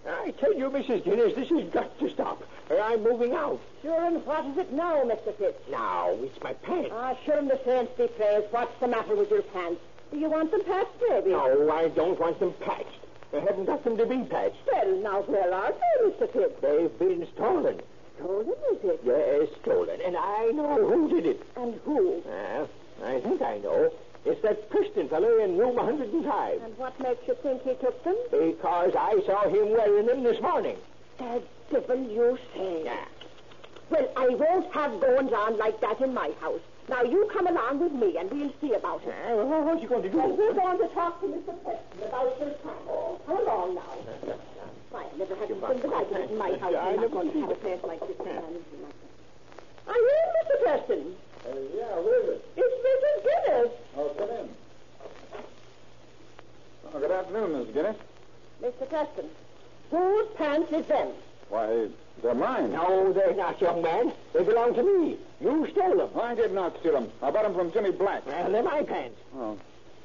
I 0.07 0.31
tell 0.39 0.53
you, 0.53 0.69
Mrs. 0.69 1.03
Guinness, 1.03 1.35
this 1.35 1.49
has 1.49 1.69
got 1.71 1.99
to 1.99 2.09
stop. 2.09 2.41
I'm 2.71 3.03
moving 3.03 3.33
out. 3.33 3.59
Sure, 3.81 4.05
and 4.05 4.25
what 4.25 4.45
is 4.45 4.57
it 4.57 4.71
now, 4.71 5.03
Mr. 5.03 5.35
Fitz? 5.37 5.59
Now, 5.69 6.11
it's 6.11 6.41
my 6.41 6.53
pants. 6.53 6.91
Ah, 6.93 7.17
sure, 7.25 7.41
the 7.41 7.59
saints 7.65 7.91
be 7.97 8.07
praised. 8.07 8.45
What's 8.51 8.79
the 8.79 8.87
matter 8.87 9.17
with 9.17 9.29
your 9.29 9.41
pants? 9.41 9.81
Do 10.13 10.17
you 10.17 10.29
want 10.29 10.51
them 10.51 10.63
patched, 10.63 10.97
baby? 11.01 11.31
No, 11.31 11.69
I 11.69 11.89
don't 11.89 12.17
want 12.17 12.39
them 12.39 12.53
patched. 12.61 13.03
I 13.33 13.39
haven't 13.39 13.65
got 13.65 13.83
them 13.83 13.97
to 13.97 14.05
be 14.05 14.23
patched. 14.23 14.55
Well, 14.71 14.95
now, 15.01 15.21
where 15.23 15.53
are 15.53 15.73
they, 15.73 16.09
Mr. 16.09 16.31
Fitz? 16.31 16.61
They've 16.61 16.99
been 16.99 17.27
stolen. 17.35 17.81
Stolen, 18.15 18.47
is 18.47 18.79
it? 18.85 19.01
Yes, 19.03 19.49
stolen. 19.61 19.99
And 20.05 20.15
I 20.15 20.51
know 20.53 20.87
who 20.87 21.09
did 21.09 21.25
it. 21.25 21.45
And 21.57 21.75
who? 21.83 22.23
Well, 22.25 22.69
I 23.03 23.19
think 23.19 23.41
I 23.41 23.57
know. 23.59 23.91
It's 24.79 24.93
that 24.95 25.09
Preston 25.09 25.09
fellow 25.09 25.43
in 25.43 25.57
room 25.57 25.75
105. 25.75 26.61
And 26.61 26.77
what 26.77 26.99
makes 26.99 27.27
you 27.27 27.35
think 27.41 27.63
he 27.63 27.73
took 27.75 28.03
them? 28.03 28.15
Because 28.31 28.93
I 28.97 29.19
saw 29.25 29.47
him 29.49 29.71
wearing 29.71 30.05
them 30.05 30.23
this 30.23 30.39
morning. 30.41 30.77
The 31.17 31.41
devil 31.71 31.97
you 31.97 32.37
say. 32.53 32.83
Yeah. 32.85 33.05
Well, 33.89 34.11
I 34.15 34.27
won't 34.29 34.71
have 34.73 34.99
goings 35.01 35.31
on 35.33 35.57
like 35.57 35.79
that 35.81 35.99
in 36.01 36.13
my 36.13 36.31
house. 36.41 36.59
Now, 36.89 37.01
you 37.03 37.27
come 37.33 37.47
along 37.47 37.79
with 37.79 37.91
me, 37.91 38.17
and 38.17 38.29
we'll 38.31 38.53
see 38.61 38.73
about 38.73 39.01
it. 39.03 39.09
Uh, 39.09 39.35
well, 39.43 39.63
what's 39.65 39.81
you 39.81 39.89
going 39.89 40.03
to 40.03 40.09
do? 40.09 40.19
And 40.21 40.37
we're 40.37 40.53
going 40.53 40.77
to 40.77 40.87
talk 40.93 41.19
to 41.21 41.27
Mr. 41.27 41.55
Preston 41.63 42.07
about 42.07 42.39
your 42.39 42.49
time. 42.63 43.19
Come 43.25 43.37
along 43.39 43.75
now. 43.75 43.81
Why, 44.91 45.03
I 45.03 45.17
never 45.17 45.35
had 45.35 45.51
anything 45.51 45.91
like 45.91 46.11
it 46.11 46.31
in 46.31 46.37
my 46.37 46.51
house. 46.59 46.75
I 46.75 46.91
I'm 46.91 46.95
not 46.95 47.01
never 47.01 47.09
going 47.09 47.31
to 47.33 47.39
have 47.41 47.49
a 47.49 47.53
it. 47.53 47.61
place 47.61 47.79
like 47.83 47.99
this. 48.07 48.17
Are 49.87 49.95
you 49.95 50.11
in, 50.15 50.27
Mr. 50.37 50.63
Preston? 50.63 51.15
yeah, 51.75 51.95
who 51.95 52.09
is 52.09 52.29
it? 52.29 52.45
It's 52.55 52.75
Mrs. 52.87 53.23
Guinness. 53.25 53.71
Oh, 53.97 54.09
come 54.17 54.29
in. 54.29 54.49
Oh, 56.93 56.99
good 56.99 57.11
afternoon, 57.11 57.59
Miss 57.59 57.73
Guinness. 57.73 57.97
Mr. 58.61 58.89
Preston, 58.89 59.25
whose 59.91 60.27
pants 60.35 60.71
is 60.71 60.85
them? 60.85 61.09
Why, 61.49 61.87
they're 62.21 62.33
mine. 62.33 62.71
No, 62.71 63.11
they're 63.13 63.35
not, 63.35 63.59
young 63.61 63.81
man. 63.81 64.13
They 64.33 64.43
belong 64.43 64.73
to 64.75 64.83
me. 64.83 65.17
You 65.41 65.67
stole 65.71 65.97
them. 65.97 66.09
I 66.19 66.33
did 66.33 66.53
not 66.53 66.79
steal 66.79 66.93
them. 66.93 67.09
I 67.21 67.29
bought 67.29 67.43
them 67.43 67.53
from 67.53 67.71
Jimmy 67.71 67.91
Black. 67.91 68.25
Well, 68.25 68.51
they're 68.51 68.63
my 68.63 68.83
pants. 68.83 69.17
Oh, 69.35 69.57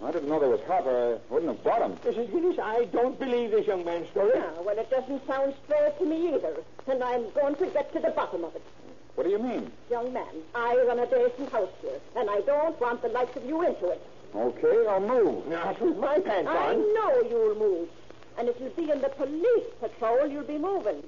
I 0.02 0.10
didn't 0.10 0.28
know 0.28 0.40
they 0.40 0.48
was 0.48 0.60
hot. 0.66 0.86
I 0.86 1.18
wouldn't 1.32 1.54
have 1.54 1.64
bought 1.64 1.80
them. 1.80 1.96
Mrs. 2.04 2.30
Guinness, 2.32 2.58
I 2.58 2.84
don't 2.86 3.18
believe 3.18 3.52
this 3.52 3.66
young 3.66 3.84
man's 3.84 4.08
story. 4.10 4.32
Ah, 4.36 4.62
well, 4.62 4.76
it 4.76 4.90
doesn't 4.90 5.26
sound 5.26 5.54
straight 5.64 5.98
to 5.98 6.04
me 6.04 6.34
either. 6.34 6.56
And 6.88 7.02
I'm 7.02 7.30
going 7.30 7.54
to 7.56 7.66
get 7.66 7.92
to 7.92 8.00
the 8.00 8.10
bottom 8.10 8.44
of 8.44 8.56
it. 8.56 8.62
What 9.14 9.24
do 9.24 9.30
you 9.30 9.38
mean? 9.38 9.70
Young 9.90 10.12
man, 10.12 10.34
I 10.54 10.74
run 10.86 10.98
a 10.98 11.06
decent 11.06 11.52
house 11.52 11.70
here, 11.80 12.00
and 12.16 12.28
I 12.28 12.40
don't 12.40 12.78
want 12.80 13.02
the 13.02 13.08
likes 13.08 13.36
of 13.36 13.44
you 13.44 13.62
into 13.62 13.90
it. 13.90 14.02
Okay, 14.34 14.86
I'll 14.88 15.00
move. 15.00 15.46
Not 15.46 15.78
with 15.80 15.96
my 15.98 16.18
pants 16.18 16.48
I 16.50 16.72
on. 16.74 16.94
know 16.94 17.20
you'll 17.28 17.54
move. 17.54 17.88
And 18.38 18.48
if 18.48 18.58
you'll 18.60 18.70
be 18.70 18.90
in 18.90 19.00
the 19.02 19.10
police 19.10 19.64
patrol, 19.80 20.26
you'll 20.26 20.42
be 20.44 20.56
moving. 20.58 21.02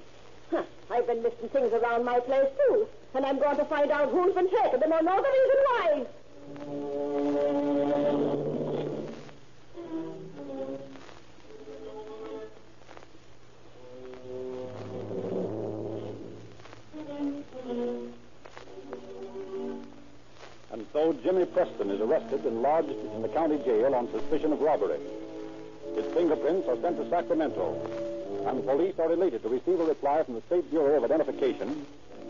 Huh, 0.51 0.63
I've 0.91 1.07
been 1.07 1.23
missing 1.23 1.49
things 1.49 1.73
around 1.73 2.05
my 2.05 2.19
place, 2.19 2.47
too. 2.67 2.87
And 3.15 3.25
I'm 3.25 3.39
going 3.39 3.57
to 3.57 3.65
find 3.65 3.89
out 3.89 4.11
who's 4.11 4.35
been 4.35 4.47
taking 4.49 4.79
them 4.79 4.93
or 4.93 5.01
know 5.01 5.23
the 5.23 5.31
reason 5.31 5.57
why. 5.65 6.05
So 20.95 21.11
Jimmy 21.23 21.43
Preston 21.43 21.91
is 21.91 21.99
arrested 21.99 22.45
and 22.45 22.61
lodged 22.61 22.87
in 22.87 23.21
the 23.21 23.27
county 23.27 23.57
jail 23.65 23.93
on 23.93 24.09
suspicion 24.13 24.53
of 24.53 24.61
robbery. 24.61 24.97
His 25.93 26.05
fingerprints 26.13 26.69
are 26.69 26.79
sent 26.79 26.95
to 26.95 27.09
Sacramento, 27.09 27.75
and 28.47 28.63
police 28.63 28.97
are 28.97 29.11
elated 29.11 29.43
to 29.43 29.49
receive 29.49 29.77
a 29.81 29.83
reply 29.83 30.23
from 30.23 30.35
the 30.35 30.41
State 30.43 30.71
Bureau 30.71 30.95
of 30.95 31.03
Identification 31.03 31.85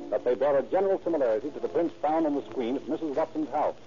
that 0.10 0.26
they 0.26 0.34
bear 0.34 0.58
a 0.58 0.64
general 0.64 1.00
similarity 1.04 1.52
to 1.52 1.60
the 1.60 1.68
prints 1.68 1.94
found 2.02 2.26
on 2.26 2.34
the 2.34 2.42
screen 2.50 2.76
at 2.76 2.88
Mrs. 2.88 3.14
Watson's 3.14 3.52
house. 3.52 3.78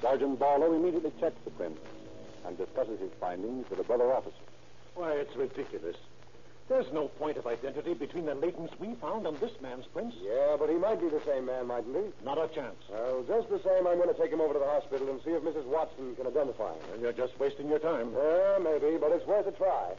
Sergeant 0.00 0.38
Barlow 0.38 0.72
immediately 0.72 1.12
checks 1.20 1.36
the 1.44 1.50
prints 1.50 1.82
and 2.46 2.56
discusses 2.56 2.98
his 2.98 3.10
findings 3.20 3.68
with 3.68 3.78
a 3.78 3.84
brother 3.84 4.10
officer. 4.10 4.32
Why, 4.94 5.12
it's 5.12 5.36
ridiculous. 5.36 5.96
There's 6.70 6.92
no 6.92 7.08
point 7.08 7.36
of 7.36 7.48
identity 7.48 7.94
between 7.94 8.26
the 8.26 8.34
latents 8.36 8.78
we 8.78 8.94
found 9.00 9.26
and 9.26 9.36
this 9.40 9.50
man's 9.60 9.86
prints. 9.86 10.16
Yeah, 10.22 10.54
but 10.56 10.70
he 10.70 10.76
might 10.76 11.00
be 11.00 11.08
the 11.08 11.20
same 11.26 11.46
man, 11.46 11.66
mightn't 11.66 11.96
he? 11.96 12.24
Not 12.24 12.38
a 12.38 12.46
chance. 12.46 12.78
Well, 12.88 13.24
just 13.26 13.50
the 13.50 13.58
same, 13.58 13.88
I'm 13.88 13.96
going 13.96 14.06
to 14.08 14.14
take 14.14 14.30
him 14.30 14.40
over 14.40 14.52
to 14.52 14.60
the 14.60 14.66
hospital 14.66 15.10
and 15.10 15.20
see 15.24 15.32
if 15.32 15.42
Mrs. 15.42 15.64
Watson 15.64 16.14
can 16.14 16.28
identify 16.28 16.72
him. 16.72 16.82
And 16.92 17.02
you're 17.02 17.12
just 17.12 17.36
wasting 17.40 17.68
your 17.68 17.80
time. 17.80 18.12
Yeah, 18.14 18.58
maybe, 18.62 18.98
but 18.98 19.10
it's 19.10 19.26
worth 19.26 19.48
a 19.48 19.50
try. 19.50 19.94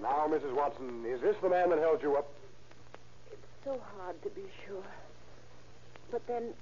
Now, 0.00 0.28
Mrs. 0.30 0.54
Watson, 0.54 1.04
is 1.08 1.20
this 1.22 1.34
the 1.42 1.48
man 1.48 1.70
that 1.70 1.80
held 1.80 2.04
you 2.04 2.14
up? 2.14 2.28
It's 3.32 3.42
so 3.64 3.80
hard 3.98 4.22
to 4.22 4.30
be 4.30 4.44
sure. 4.64 4.86
But 6.12 6.24
then, 6.28 6.54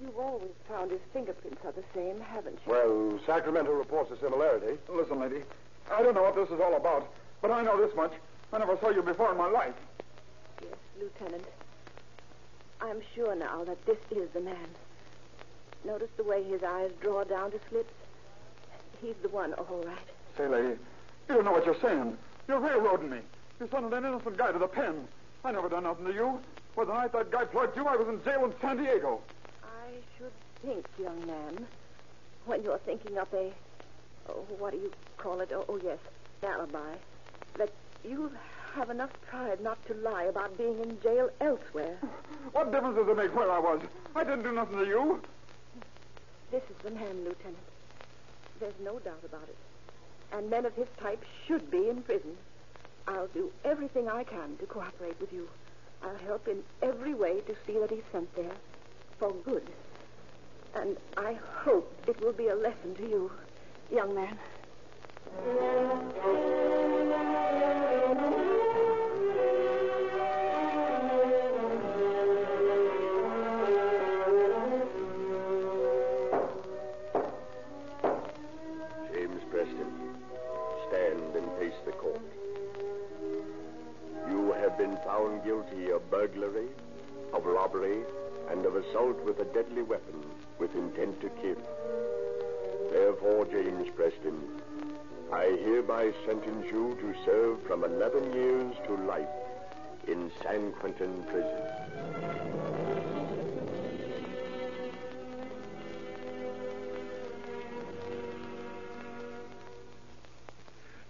you've 0.00 0.18
always 0.18 0.50
found 0.68 0.90
his 0.90 1.00
fingerprints 1.12 1.64
are 1.64 1.72
the 1.72 1.84
same, 1.94 2.20
haven't 2.20 2.58
you? 2.66 2.72
Well, 2.72 3.20
Sacramento 3.26 3.72
reports 3.72 4.10
a 4.10 4.18
similarity. 4.18 4.78
Listen, 4.88 5.20
lady. 5.20 5.42
I 5.90 6.02
don't 6.02 6.14
know 6.14 6.22
what 6.22 6.36
this 6.36 6.48
is 6.48 6.60
all 6.60 6.76
about, 6.76 7.12
but 7.40 7.50
I 7.50 7.62
know 7.62 7.84
this 7.84 7.94
much. 7.96 8.12
I 8.52 8.58
never 8.58 8.76
saw 8.78 8.90
you 8.90 9.02
before 9.02 9.32
in 9.32 9.38
my 9.38 9.48
life. 9.48 9.74
Yes, 10.60 10.74
Lieutenant. 11.00 11.44
I'm 12.80 13.00
sure 13.14 13.34
now 13.34 13.64
that 13.64 13.84
this 13.86 13.98
is 14.10 14.28
the 14.30 14.40
man. 14.40 14.68
Notice 15.84 16.10
the 16.16 16.24
way 16.24 16.42
his 16.44 16.62
eyes 16.62 16.90
draw 17.00 17.24
down 17.24 17.50
to 17.52 17.60
slits? 17.68 17.92
He's 19.00 19.14
the 19.22 19.28
one, 19.28 19.52
all 19.54 19.82
right. 19.84 19.96
Say, 20.36 20.46
lady, 20.46 20.78
you 21.28 21.34
don't 21.34 21.44
know 21.44 21.52
what 21.52 21.66
you're 21.66 21.80
saying. 21.80 22.16
You're 22.48 22.60
railroading 22.60 23.10
me. 23.10 23.18
You 23.60 23.68
sent 23.70 23.92
an 23.92 24.04
innocent 24.04 24.36
guy 24.36 24.52
to 24.52 24.58
the 24.58 24.68
pen. 24.68 25.06
I 25.44 25.52
never 25.52 25.68
done 25.68 25.84
nothing 25.84 26.06
to 26.06 26.12
you. 26.12 26.40
Well, 26.76 26.86
the 26.86 26.94
night 26.94 27.12
that 27.12 27.30
guy 27.30 27.44
plugged 27.44 27.76
you, 27.76 27.86
I 27.86 27.96
was 27.96 28.08
in 28.08 28.22
jail 28.24 28.44
in 28.44 28.52
San 28.60 28.76
Diego. 28.76 29.20
Think, 30.64 30.86
young 30.98 31.26
man, 31.26 31.66
when 32.46 32.62
you're 32.62 32.78
thinking 32.78 33.18
up 33.18 33.32
a, 33.34 33.50
oh, 34.28 34.44
what 34.58 34.72
do 34.72 34.78
you 34.78 34.92
call 35.18 35.40
it? 35.40 35.50
Oh, 35.52 35.64
oh 35.68 35.80
yes, 35.84 35.98
alibi, 36.44 36.94
that 37.58 37.72
you'll 38.04 38.30
have 38.74 38.88
enough 38.90 39.10
pride 39.28 39.60
not 39.60 39.84
to 39.88 39.94
lie 39.94 40.24
about 40.24 40.56
being 40.56 40.78
in 40.80 40.98
jail 41.02 41.28
elsewhere. 41.40 41.96
What 42.52 42.70
difference 42.70 42.96
does 42.96 43.08
it 43.08 43.16
make 43.16 43.34
where 43.34 43.50
I 43.50 43.58
was? 43.58 43.80
I 44.14 44.24
didn't 44.24 44.42
do 44.42 44.52
nothing 44.52 44.76
to 44.78 44.84
you. 44.84 45.20
This 46.50 46.62
is 46.68 46.76
the 46.84 46.90
man, 46.90 47.24
Lieutenant. 47.24 47.56
There's 48.60 48.74
no 48.82 48.98
doubt 48.98 49.22
about 49.24 49.48
it. 49.48 49.56
And 50.32 50.50
men 50.50 50.66
of 50.66 50.74
his 50.74 50.88
type 51.00 51.24
should 51.46 51.70
be 51.70 51.88
in 51.88 52.02
prison. 52.02 52.32
I'll 53.08 53.28
do 53.28 53.50
everything 53.64 54.08
I 54.08 54.24
can 54.24 54.56
to 54.58 54.66
cooperate 54.66 55.18
with 55.20 55.32
you. 55.32 55.48
I'll 56.02 56.18
help 56.26 56.46
in 56.46 56.58
every 56.82 57.14
way 57.14 57.40
to 57.40 57.54
see 57.66 57.78
that 57.78 57.90
he's 57.90 58.04
sent 58.12 58.34
there 58.36 58.56
for 59.18 59.32
good. 59.44 59.62
And 60.74 60.96
I 61.16 61.36
hope 61.64 61.92
it 62.06 62.20
will 62.20 62.32
be 62.32 62.48
a 62.48 62.54
lesson 62.54 62.94
to 62.96 63.02
you, 63.02 63.30
young 63.90 64.14
man. 64.14 64.38
James 79.12 79.42
Preston, 79.50 79.92
stand 80.88 81.36
and 81.36 81.58
face 81.58 81.78
the 81.84 81.92
court. 81.92 82.20
You 84.28 84.52
have 84.52 84.78
been 84.78 84.96
found 85.04 85.44
guilty 85.44 85.90
of 85.90 86.10
burglary, 86.10 86.68
of 87.34 87.44
robbery, 87.44 88.02
and 88.50 88.64
of 88.66 88.76
assault 88.76 89.22
with 89.24 89.38
a 89.40 89.44
deadly 89.44 89.82
weapon 89.82 90.22
with 90.58 90.74
intent 90.74 91.20
to 91.20 91.28
kill. 91.40 91.56
Therefore, 92.90 93.46
James 93.46 93.88
Preston, 93.96 94.38
I 95.32 95.44
hereby 95.64 96.12
sentence 96.26 96.66
you 96.70 96.96
to 97.00 97.14
serve 97.24 97.62
from 97.62 97.84
11 97.84 98.32
years 98.34 98.74
to 98.86 98.96
life 99.06 99.28
in 100.06 100.30
San 100.42 100.72
Quentin 100.72 101.22
Prison. 101.24 101.62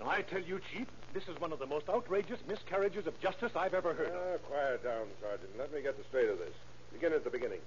Now, 0.01 0.11
I 0.11 0.23
tell 0.23 0.41
you, 0.43 0.61
Chief, 0.73 0.87
this 1.15 1.25
is 1.25 1.41
one 1.41 1.53
of 1.53 1.59
the 1.59 1.67
most 1.67 1.89
outrageous 1.89 2.39
miscarriages 2.47 3.07
of 3.07 3.19
justice 3.21 3.53
I've 3.57 3.75
ever 3.75 3.93
heard 3.93 4.09
of. 4.09 4.15
Ah, 4.15 4.39
quiet 4.47 4.85
down, 4.85 5.07
Sergeant. 5.21 5.51
Let 5.59 5.73
me 5.73 5.83
get 5.83 5.99
the 5.99 6.05
straight 6.05 6.29
of 6.29 6.39
this. 6.39 6.55
Begin 6.93 7.13
at 7.13 7.25
the 7.25 7.31
beginning. 7.31 7.61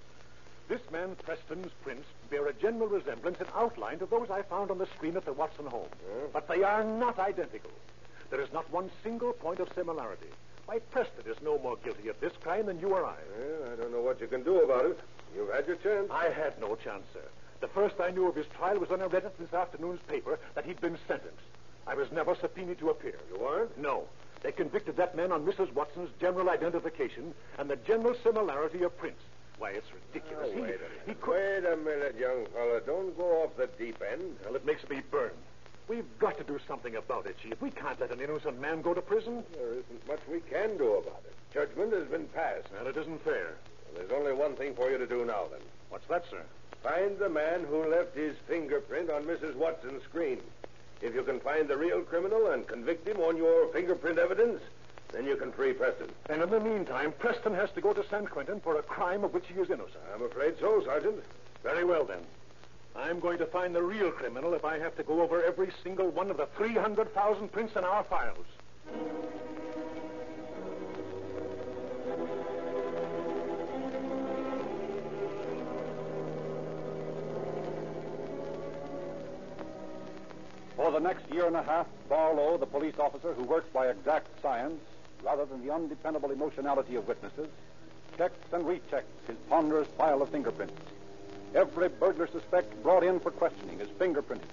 This 0.67 0.82
man 0.91 1.15
Preston's 1.24 1.72
prints 1.84 2.08
bear 2.29 2.48
a 2.48 2.53
general 2.53 2.88
resemblance 2.88 3.39
in 3.39 3.46
outline 3.55 4.00
to 4.00 4.05
those 4.05 4.29
I 4.32 4.41
found 4.41 4.72
on 4.72 4.77
the 4.77 4.88
screen 4.88 5.15
at 5.15 5.25
the 5.25 5.34
Watson 5.34 5.65
home. 5.65 5.89
But 6.34 6.48
they 6.48 6.63
are 6.63 6.84
not 6.84 7.20
identical. 7.20 7.72
There 8.32 8.41
is 8.41 8.51
not 8.51 8.72
one 8.72 8.89
single 9.03 9.34
point 9.34 9.60
of 9.60 9.70
similarity. 9.75 10.29
Why, 10.65 10.79
Preston 10.79 11.25
is 11.29 11.38
no 11.44 11.60
more 11.60 11.77
guilty 11.84 12.08
of 12.08 12.20
this 12.20 12.34
crime 12.41 12.65
than 12.65 12.79
you 12.79 12.89
or 12.89 13.05
I. 13.05 13.17
Well, 13.38 13.72
I 13.72 13.75
don't 13.75 13.91
know 13.91 14.01
what 14.01 14.20
you 14.20 14.27
can 14.27 14.44
do 14.44 14.63
about 14.63 14.86
it. 14.86 15.00
You've 15.36 15.53
had 15.53 15.67
your 15.67 15.75
chance. 15.75 16.10
I 16.10 16.29
had 16.29 16.60
no 16.60 16.75
chance, 16.75 17.03
sir. 17.13 17.22
The 17.62 17.67
first 17.67 18.00
I 18.00 18.10
knew 18.10 18.27
of 18.27 18.36
his 18.36 18.48
trial 18.48 18.79
was 18.79 18.89
when 18.89 19.01
I 19.01 19.05
read 19.05 19.25
it 19.25 19.36
in 19.38 19.46
this 19.46 19.53
afternoon's 19.53 20.01
paper 20.08 20.39
that 20.55 20.65
he'd 20.65 20.82
been 20.82 20.98
sentenced. 21.08 21.38
I 21.86 21.94
was 21.94 22.12
never 22.12 22.36
subpoenaed 22.36 22.79
to 22.79 22.89
appear. 22.89 23.20
You 23.32 23.39
weren't? 23.39 23.77
No. 23.77 24.05
They 24.46 24.52
convicted 24.52 24.96
that 24.98 25.16
man 25.18 25.32
on 25.32 25.44
Mrs. 25.44 25.74
Watson's 25.74 26.12
general 26.22 26.52
identification 26.52 27.34
and 27.58 27.68
the 27.68 27.78
general 27.78 28.16
similarity 28.24 28.84
of 28.84 28.96
prints. 28.96 29.24
Why, 29.58 29.72
it's 29.72 29.88
ridiculous. 29.92 30.50
Oh, 30.51 30.55
he, 30.55 30.62
wait 30.62 30.70
a 30.70 30.77
he 30.77 31.08
minute. 31.08 31.22
could... 31.22 31.34
Wait 31.34 31.66
a 31.66 31.75
minute, 31.75 32.16
young 32.20 32.46
fellow. 32.53 32.79
Don't 32.86 33.18
go 33.18 33.42
off 33.42 33.58
the 33.58 33.68
deep 33.84 34.00
end. 34.08 34.38
Well, 34.46 34.55
it 34.55 34.64
makes 34.64 34.88
me 34.88 35.01
burn. 35.10 35.31
We've 35.88 36.05
got 36.20 36.38
to 36.38 36.44
do 36.44 36.60
something 36.68 36.96
about 36.96 37.25
it, 37.25 37.38
Chief. 37.42 37.60
We 37.60 37.72
can't 37.72 38.00
let 38.00 38.12
an 38.12 38.22
innocent 38.22 38.62
man 38.62 38.84
go 38.84 38.94
to 38.94 39.01
prison. 39.01 39.44
There 39.53 39.72
isn't 39.72 40.08
much 40.08 40.20
we 40.31 40.42
can 40.42 40.77
do 40.77 40.94
about 40.94 41.24
it. 41.25 41.34
Judgment 41.51 41.92
has 41.94 42.08
been 42.08 42.27
passed. 42.27 42.68
And 42.77 42.88
it 42.88 42.96
isn't 42.96 43.24
fair. 43.24 43.55
There's 43.96 44.12
only 44.12 44.34
one 44.34 44.55
thing 44.55 44.75
for 44.75 44.92
you 44.92 45.00
to 45.00 45.08
do 45.08 45.25
now, 45.25 45.46
then. 45.50 45.62
What's 45.90 46.08
that, 46.10 46.24
sir? 46.29 46.44
Find 46.84 47.18
the 47.18 47.29
man 47.29 47.64
who 47.68 47.90
left 47.90 48.16
his 48.16 48.36
fingerprint 48.48 49.10
on 49.10 49.24
Mrs. 49.24 49.55
Watson's 49.55 50.03
screen. 50.03 50.38
If 51.05 51.13
you 51.13 51.22
can 51.22 51.39
find 51.39 51.68
the 51.68 51.77
real 51.77 52.01
criminal 52.01 52.48
and 52.48 52.68
convict 52.68 53.07
him 53.07 53.18
on 53.18 53.37
your 53.37 53.68
fingerprint 53.72 54.18
evidence, 54.18 54.59
then 55.13 55.27
you 55.27 55.35
can 55.35 55.51
free 55.51 55.72
Preston. 55.72 56.09
And 56.31 56.41
in 56.41 56.50
the 56.50 56.59
meantime, 56.59 57.13
Preston 57.20 57.53
has 57.53 57.70
to 57.75 57.81
go 57.81 57.94
to 57.94 58.03
San 58.09 58.25
Quentin 58.25 58.59
for 58.59 58.79
a 58.79 58.81
crime 58.81 59.24
of 59.24 59.31
which 59.31 59.46
he 59.46 59.53
is 59.61 59.70
innocent. 59.70 60.03
I'm 60.15 60.24
afraid 60.24 60.55
so, 60.59 60.83
Sergeant. 60.83 61.24
Very 61.61 61.83
well, 61.83 62.05
then. 62.05 62.22
I'm 62.96 63.20
going 63.20 63.37
to 63.37 63.46
find 63.46 63.75
the 63.75 63.83
real 63.83 64.09
criminal 64.09 64.55
if 64.55 64.65
I 64.65 64.79
have 64.79 64.98
to 64.98 65.03
go 65.03 65.22
over 65.22 65.44
every 65.44 65.70
single 65.83 66.09
one 66.09 66.31
of 66.31 66.37
the 66.37 66.48
300,000 66.57 67.51
prints 67.51 67.75
in 67.75 67.83
our 67.83 68.03
files. 68.05 68.48
For 80.85 80.91
the 80.91 81.00
next 81.00 81.27
year 81.33 81.48
and 81.48 81.55
a 81.55 81.63
half, 81.63 81.87
Barlow, 82.09 82.59
the 82.59 82.67
police 82.67 82.93
officer 83.00 83.33
who 83.33 83.41
works 83.41 83.67
by 83.74 83.87
exact 83.87 84.27
science 84.39 84.79
rather 85.24 85.43
than 85.43 85.65
the 85.65 85.74
undependable 85.74 86.29
emotionality 86.29 86.93
of 86.93 87.07
witnesses, 87.07 87.48
checks 88.19 88.37
and 88.53 88.63
rechecks 88.65 89.09
his 89.25 89.35
ponderous 89.50 89.87
pile 89.98 90.21
of 90.21 90.29
fingerprints. 90.29 90.79
Every 91.55 91.89
burglar 91.89 92.27
suspect 92.27 92.83
brought 92.83 93.03
in 93.03 93.19
for 93.19 93.31
questioning 93.31 93.79
is 93.79 93.87
fingerprinted, 93.98 94.45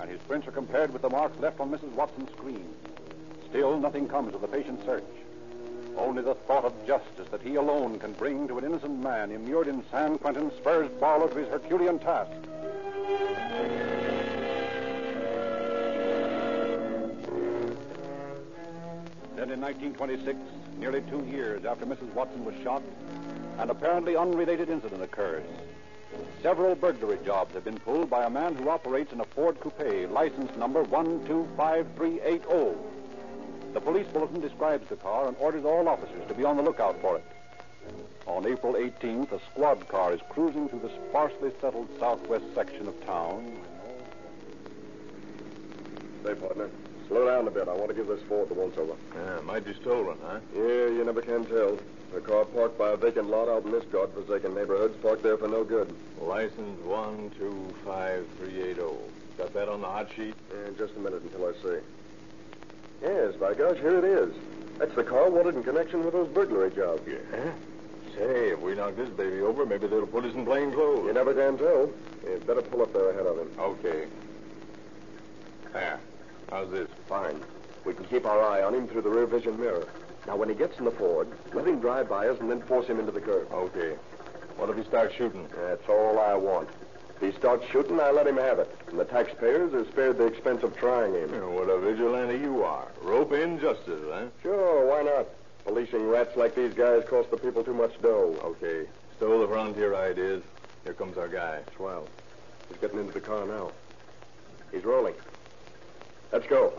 and 0.00 0.10
his 0.10 0.18
prints 0.22 0.48
are 0.48 0.50
compared 0.50 0.92
with 0.92 1.02
the 1.02 1.10
marks 1.10 1.38
left 1.38 1.60
on 1.60 1.70
Mrs. 1.70 1.92
Watson's 1.92 2.32
screen. 2.32 2.74
Still, 3.48 3.78
nothing 3.78 4.08
comes 4.08 4.34
of 4.34 4.40
the 4.40 4.48
patient 4.48 4.84
search. 4.84 5.04
Only 5.96 6.24
the 6.24 6.34
thought 6.34 6.64
of 6.64 6.84
justice 6.84 7.28
that 7.30 7.42
he 7.42 7.54
alone 7.54 8.00
can 8.00 8.12
bring 8.14 8.48
to 8.48 8.58
an 8.58 8.64
innocent 8.64 8.98
man 8.98 9.30
immured 9.30 9.68
in 9.68 9.84
San 9.92 10.18
Quentin 10.18 10.50
spurs 10.56 10.90
Barlow 10.98 11.28
to 11.28 11.38
his 11.38 11.48
Herculean 11.48 12.00
task. 12.00 12.32
1926, 19.64 20.38
nearly 20.78 21.00
two 21.08 21.24
years 21.24 21.64
after 21.64 21.86
Mrs. 21.86 22.12
Watson 22.12 22.44
was 22.44 22.54
shot, 22.62 22.82
an 23.58 23.70
apparently 23.70 24.14
unrelated 24.14 24.68
incident 24.68 25.02
occurs. 25.02 25.42
Several 26.42 26.74
burglary 26.74 27.18
jobs 27.24 27.54
have 27.54 27.64
been 27.64 27.78
pulled 27.78 28.10
by 28.10 28.26
a 28.26 28.30
man 28.30 28.54
who 28.54 28.68
operates 28.68 29.10
in 29.14 29.22
a 29.22 29.24
Ford 29.24 29.58
coupe, 29.60 30.10
license 30.10 30.54
number 30.58 30.82
125380. 30.82 32.78
The 33.72 33.80
police 33.80 34.06
bulletin 34.08 34.42
describes 34.42 34.86
the 34.90 34.96
car 34.96 35.28
and 35.28 35.36
orders 35.40 35.64
all 35.64 35.88
officers 35.88 36.28
to 36.28 36.34
be 36.34 36.44
on 36.44 36.58
the 36.58 36.62
lookout 36.62 37.00
for 37.00 37.16
it. 37.16 37.24
On 38.26 38.44
April 38.46 38.74
18th, 38.74 39.32
a 39.32 39.40
squad 39.50 39.88
car 39.88 40.12
is 40.12 40.20
cruising 40.28 40.68
through 40.68 40.80
the 40.80 40.90
sparsely 41.08 41.50
settled 41.62 41.88
southwest 41.98 42.44
section 42.54 42.86
of 42.86 43.06
town. 43.06 43.56
Say, 46.22 46.34
partner, 46.34 46.68
slow 47.08 47.26
down 47.26 47.46
a 47.46 47.50
bit. 47.50 47.68
I 47.68 47.74
want 47.74 47.88
to 47.88 47.94
give 47.94 48.06
this 48.06 48.22
Ford 48.28 48.48
the 48.48 48.54
once 48.54 48.76
over. 48.76 48.94
Yeah, 49.14 49.40
might 49.42 49.64
be 49.64 49.74
stolen, 49.74 50.18
huh? 50.22 50.40
Yeah, 50.54 50.88
you 50.88 51.04
never 51.04 51.22
can 51.22 51.44
tell. 51.46 51.78
A 52.16 52.20
car 52.20 52.44
parked 52.44 52.78
by 52.78 52.90
a 52.90 52.96
vacant 52.96 53.28
lot 53.28 53.48
out 53.48 53.64
in 53.64 53.72
this 53.72 53.84
godforsaken 53.90 54.54
neighborhood's 54.54 54.96
parked 55.02 55.22
there 55.22 55.36
for 55.36 55.48
no 55.48 55.64
good. 55.64 55.92
License 56.20 56.80
one 56.84 57.30
two 57.38 57.74
five 57.84 58.24
three 58.38 58.62
eight 58.62 58.76
zero. 58.76 58.96
Got 59.36 59.52
that 59.54 59.68
on 59.68 59.80
the 59.80 59.88
hot 59.88 60.08
sheet? 60.14 60.34
Yeah, 60.50 60.70
just 60.78 60.94
a 60.94 61.00
minute 61.00 61.22
until 61.22 61.46
I 61.46 61.52
see. 61.54 61.80
Yes, 63.02 63.34
by 63.34 63.54
gosh, 63.54 63.78
here 63.78 63.98
it 63.98 64.04
is. 64.04 64.32
That's 64.78 64.94
the 64.94 65.02
car 65.02 65.28
wanted 65.28 65.56
in 65.56 65.64
connection 65.64 66.04
with 66.04 66.14
those 66.14 66.28
burglary 66.28 66.70
jobs. 66.70 67.02
Yeah. 67.06 67.52
Say, 68.16 68.50
if 68.50 68.60
we 68.60 68.76
knock 68.76 68.94
this 68.94 69.08
baby 69.10 69.40
over, 69.40 69.66
maybe 69.66 69.88
they'll 69.88 70.06
put 70.06 70.24
us 70.24 70.34
in 70.34 70.44
plain 70.44 70.72
clothes. 70.72 71.06
You 71.06 71.12
never 71.12 71.34
can 71.34 71.58
tell. 71.58 71.90
You'd 72.24 72.46
better 72.46 72.62
pull 72.62 72.82
up 72.82 72.92
there 72.92 73.10
ahead 73.10 73.26
of 73.26 73.38
him. 73.38 73.50
Okay. 73.58 74.06
There. 75.72 75.98
How's 76.54 76.70
this? 76.70 76.88
Fine. 77.08 77.42
We 77.84 77.94
can 77.94 78.04
keep 78.04 78.24
our 78.24 78.40
eye 78.40 78.62
on 78.62 78.76
him 78.76 78.86
through 78.86 79.02
the 79.02 79.10
rear 79.10 79.26
vision 79.26 79.58
mirror. 79.58 79.88
Now, 80.24 80.36
when 80.36 80.48
he 80.48 80.54
gets 80.54 80.78
in 80.78 80.84
the 80.84 80.92
Ford, 80.92 81.26
let 81.52 81.66
him 81.66 81.80
drive 81.80 82.08
by 82.08 82.28
us 82.28 82.38
and 82.38 82.48
then 82.48 82.62
force 82.62 82.86
him 82.86 83.00
into 83.00 83.10
the 83.10 83.20
curb. 83.20 83.52
Okay. 83.52 83.96
What 84.56 84.70
if 84.70 84.76
he 84.76 84.84
starts 84.84 85.16
shooting? 85.16 85.48
That's 85.56 85.88
all 85.88 86.20
I 86.20 86.34
want. 86.34 86.68
If 87.16 87.22
he 87.22 87.36
starts 87.36 87.66
shooting, 87.72 87.98
I 87.98 88.12
let 88.12 88.28
him 88.28 88.36
have 88.36 88.60
it. 88.60 88.72
And 88.86 89.00
the 89.00 89.04
taxpayers 89.04 89.74
are 89.74 89.84
spared 89.90 90.16
the 90.16 90.26
expense 90.26 90.62
of 90.62 90.76
trying 90.76 91.12
him. 91.14 91.34
Yeah, 91.34 91.44
what 91.44 91.68
a 91.68 91.80
vigilante 91.80 92.38
you 92.38 92.62
are. 92.62 92.86
Rope 93.02 93.32
in 93.32 93.58
justice, 93.58 94.04
huh? 94.08 94.26
Sure, 94.40 94.86
why 94.86 95.02
not? 95.02 95.26
Policing 95.64 96.06
rats 96.06 96.36
like 96.36 96.54
these 96.54 96.72
guys 96.72 97.02
cost 97.08 97.32
the 97.32 97.36
people 97.36 97.64
too 97.64 97.74
much 97.74 98.00
dough. 98.00 98.38
Okay. 98.44 98.88
Stole 99.16 99.40
the 99.40 99.48
frontier 99.48 99.96
ideas. 99.96 100.44
Here 100.84 100.94
comes 100.94 101.18
our 101.18 101.26
guy. 101.26 101.62
Swell. 101.74 102.06
He's 102.68 102.78
getting 102.78 103.00
into 103.00 103.12
the 103.12 103.20
car 103.20 103.44
now. 103.44 103.72
He's 104.70 104.84
rolling. 104.84 105.14
Let's 106.32 106.46
go. 106.46 106.72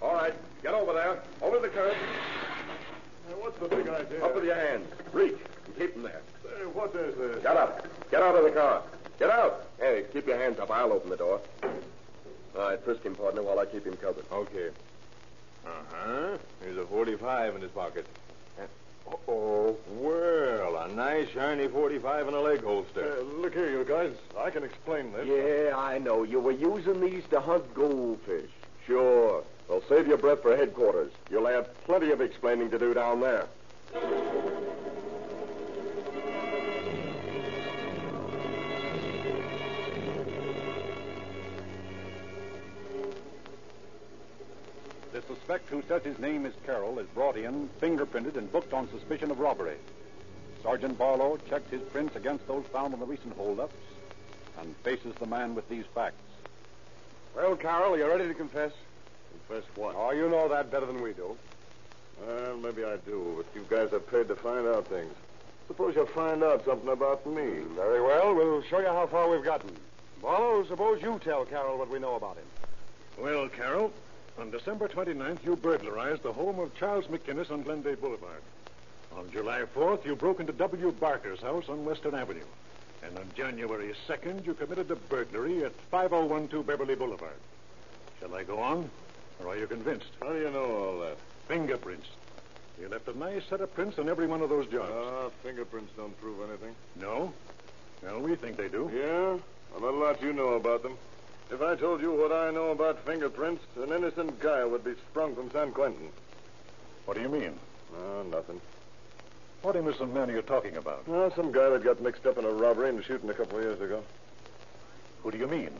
All 0.00 0.14
right, 0.14 0.34
get 0.62 0.74
over 0.74 0.92
there. 0.92 1.22
Over 1.42 1.58
the 1.58 1.68
curb. 1.68 1.94
what's 3.40 3.58
the 3.58 3.68
big 3.68 3.88
idea? 3.88 4.24
Up 4.24 4.34
with 4.34 4.44
your 4.44 4.54
hands. 4.54 4.86
Reach 5.12 5.38
and 5.66 5.76
keep 5.76 5.94
them 5.94 6.02
there. 6.02 6.20
Hey, 6.42 6.64
what 6.66 6.94
is 6.94 7.16
this? 7.16 7.42
Get 7.42 7.56
up. 7.56 7.86
Get 8.10 8.22
out 8.22 8.36
of 8.36 8.44
the 8.44 8.50
car. 8.50 8.82
Get 9.18 9.30
out. 9.30 9.66
Hey, 9.78 10.02
keep 10.12 10.12
Keep 10.12 10.26
your 10.28 10.38
hands 10.38 10.58
up. 10.58 10.70
I'll 10.70 10.92
open 10.92 11.10
the 11.10 11.16
door. 11.16 11.40
All 11.62 12.60
right, 12.60 12.82
frisk 12.82 13.02
him, 13.02 13.14
partner, 13.14 13.42
while 13.42 13.58
I 13.58 13.66
keep 13.66 13.84
him 13.86 13.96
covered. 13.96 14.24
Okay. 14.32 14.70
Uh-huh. 15.64 16.38
Here's 16.62 16.76
a 16.76 16.86
45 16.86 17.56
in 17.56 17.62
his 17.62 17.70
pocket. 17.70 18.06
Oh, 19.28 19.76
well, 20.00 20.76
a 20.76 20.88
nice 20.94 21.28
shiny 21.30 21.68
45 21.68 22.28
and 22.28 22.36
a 22.36 22.40
leg 22.40 22.62
holster. 22.62 23.18
Uh, 23.18 23.22
look 23.40 23.54
here, 23.54 23.70
you 23.70 23.84
guys. 23.84 24.12
I 24.38 24.50
can 24.50 24.64
explain 24.64 25.12
this. 25.12 25.26
Yeah, 25.26 25.76
I 25.76 25.98
know. 25.98 26.22
You 26.22 26.40
were 26.40 26.52
using 26.52 27.00
these 27.00 27.24
to 27.30 27.40
hunt 27.40 27.72
goldfish. 27.74 28.50
Sure. 28.86 29.42
Well, 29.68 29.82
save 29.88 30.06
your 30.06 30.16
breath 30.16 30.42
for 30.42 30.56
headquarters. 30.56 31.12
You'll 31.30 31.46
have 31.46 31.68
plenty 31.84 32.10
of 32.10 32.20
explaining 32.20 32.70
to 32.70 32.78
do 32.78 32.94
down 32.94 33.20
there. 33.20 33.46
Suspect 45.48 45.70
who 45.70 45.82
says 45.88 46.02
his 46.02 46.18
name 46.18 46.44
is 46.44 46.52
Carroll 46.66 46.98
is 46.98 47.06
brought 47.14 47.38
in, 47.38 47.70
fingerprinted, 47.80 48.36
and 48.36 48.52
booked 48.52 48.74
on 48.74 48.86
suspicion 48.90 49.30
of 49.30 49.40
robbery. 49.40 49.78
Sergeant 50.62 50.98
Barlow 50.98 51.38
checks 51.48 51.70
his 51.70 51.80
prints 51.84 52.14
against 52.16 52.46
those 52.46 52.66
found 52.66 52.92
in 52.92 53.00
the 53.00 53.06
recent 53.06 53.34
holdups 53.34 53.72
and 54.60 54.76
faces 54.84 55.14
the 55.14 55.24
man 55.24 55.54
with 55.54 55.66
these 55.70 55.86
facts. 55.94 56.20
Well, 57.34 57.56
Carroll, 57.56 57.94
are 57.94 57.96
you 57.96 58.06
ready 58.06 58.28
to 58.28 58.34
confess? 58.34 58.72
Confess 59.48 59.64
what? 59.74 59.94
Oh, 59.96 60.10
you 60.10 60.28
know 60.28 60.48
that 60.48 60.70
better 60.70 60.84
than 60.84 61.00
we 61.00 61.14
do. 61.14 61.34
Well, 62.26 62.58
maybe 62.58 62.84
I 62.84 62.98
do, 62.98 63.32
but 63.38 63.46
you 63.58 63.66
guys 63.70 63.90
are 63.94 64.00
paid 64.00 64.28
to 64.28 64.36
find 64.36 64.66
out 64.66 64.86
things. 64.88 65.14
Suppose 65.66 65.94
you 65.96 66.04
find 66.04 66.44
out 66.44 66.62
something 66.66 66.90
about 66.90 67.24
me. 67.26 67.62
Very 67.74 68.02
well. 68.02 68.34
We'll 68.34 68.62
show 68.64 68.80
you 68.80 68.88
how 68.88 69.06
far 69.06 69.30
we've 69.30 69.44
gotten. 69.44 69.70
Barlow, 70.20 70.66
suppose 70.66 71.00
you 71.00 71.18
tell 71.24 71.46
Carroll 71.46 71.78
what 71.78 71.88
we 71.88 71.98
know 71.98 72.16
about 72.16 72.36
him. 72.36 72.44
Well, 73.16 73.48
Carroll, 73.48 73.92
on 74.38 74.50
December 74.50 74.88
29th, 74.88 75.44
you 75.44 75.56
burglarized 75.56 76.22
the 76.22 76.32
home 76.32 76.58
of 76.60 76.74
Charles 76.76 77.06
McInnes 77.06 77.50
on 77.50 77.62
Glendale 77.62 77.96
Boulevard. 77.96 78.42
On 79.16 79.28
July 79.30 79.62
4th, 79.74 80.04
you 80.04 80.14
broke 80.14 80.38
into 80.38 80.52
W. 80.52 80.92
Barker's 80.92 81.40
house 81.40 81.68
on 81.68 81.84
Western 81.84 82.14
Avenue. 82.14 82.44
And 83.02 83.16
on 83.18 83.28
January 83.34 83.94
2nd, 84.06 84.46
you 84.46 84.54
committed 84.54 84.90
a 84.90 84.96
burglary 84.96 85.64
at 85.64 85.72
5012 85.90 86.66
Beverly 86.66 86.94
Boulevard. 86.94 87.38
Shall 88.20 88.34
I 88.34 88.44
go 88.44 88.58
on? 88.60 88.88
Or 89.40 89.48
are 89.48 89.56
you 89.56 89.66
convinced? 89.66 90.10
How 90.20 90.32
do 90.32 90.38
you 90.38 90.50
know 90.50 90.76
all 90.76 91.00
that? 91.00 91.16
Fingerprints. 91.48 92.06
You 92.80 92.88
left 92.88 93.08
a 93.08 93.18
nice 93.18 93.42
set 93.48 93.60
of 93.60 93.74
prints 93.74 93.98
on 93.98 94.08
every 94.08 94.26
one 94.26 94.40
of 94.40 94.50
those 94.50 94.66
jobs. 94.66 94.92
Ah, 94.94 95.30
fingerprints 95.42 95.90
don't 95.96 96.18
prove 96.20 96.48
anything. 96.48 96.74
No? 97.00 97.32
Well, 98.02 98.20
we 98.20 98.36
think 98.36 98.56
they 98.56 98.68
do. 98.68 98.90
Yeah? 98.94 99.38
Well, 99.72 99.80
not 99.80 99.94
a 99.94 99.96
lot 99.96 100.22
you 100.22 100.32
know 100.32 100.54
about 100.54 100.82
them. 100.84 100.96
If 101.50 101.62
I 101.62 101.76
told 101.76 102.02
you 102.02 102.12
what 102.12 102.30
I 102.30 102.50
know 102.50 102.70
about 102.70 103.04
fingerprints, 103.06 103.64
an 103.76 103.90
innocent 103.90 104.38
guy 104.38 104.64
would 104.64 104.84
be 104.84 104.92
sprung 105.10 105.34
from 105.34 105.50
San 105.50 105.72
Quentin. 105.72 106.10
What 107.06 107.16
do 107.16 107.22
you 107.22 107.28
mean? 107.28 107.58
Oh, 107.96 108.22
nothing. 108.30 108.60
What 109.62 109.74
innocent 109.74 110.12
man 110.12 110.30
are 110.30 110.34
you 110.34 110.42
talking 110.42 110.76
about? 110.76 111.04
Oh, 111.08 111.32
some 111.34 111.50
guy 111.50 111.70
that 111.70 111.82
got 111.82 112.02
mixed 112.02 112.26
up 112.26 112.36
in 112.36 112.44
a 112.44 112.50
robbery 112.50 112.90
and 112.90 113.02
shooting 113.02 113.30
a 113.30 113.34
couple 113.34 113.58
of 113.58 113.64
years 113.64 113.80
ago. 113.80 114.04
Who 115.22 115.30
do 115.30 115.38
you 115.38 115.46
mean? 115.46 115.70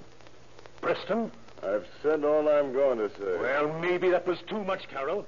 Preston? 0.81 1.31
I've 1.62 1.87
said 2.02 2.24
all 2.24 2.48
I'm 2.48 2.72
going 2.72 2.98
to 2.98 3.11
say. 3.11 3.38
Well, 3.40 3.78
maybe 3.81 4.11
that 4.11 4.26
was 4.26 4.38
too 4.48 4.64
much, 4.64 4.88
Carroll. 4.88 5.26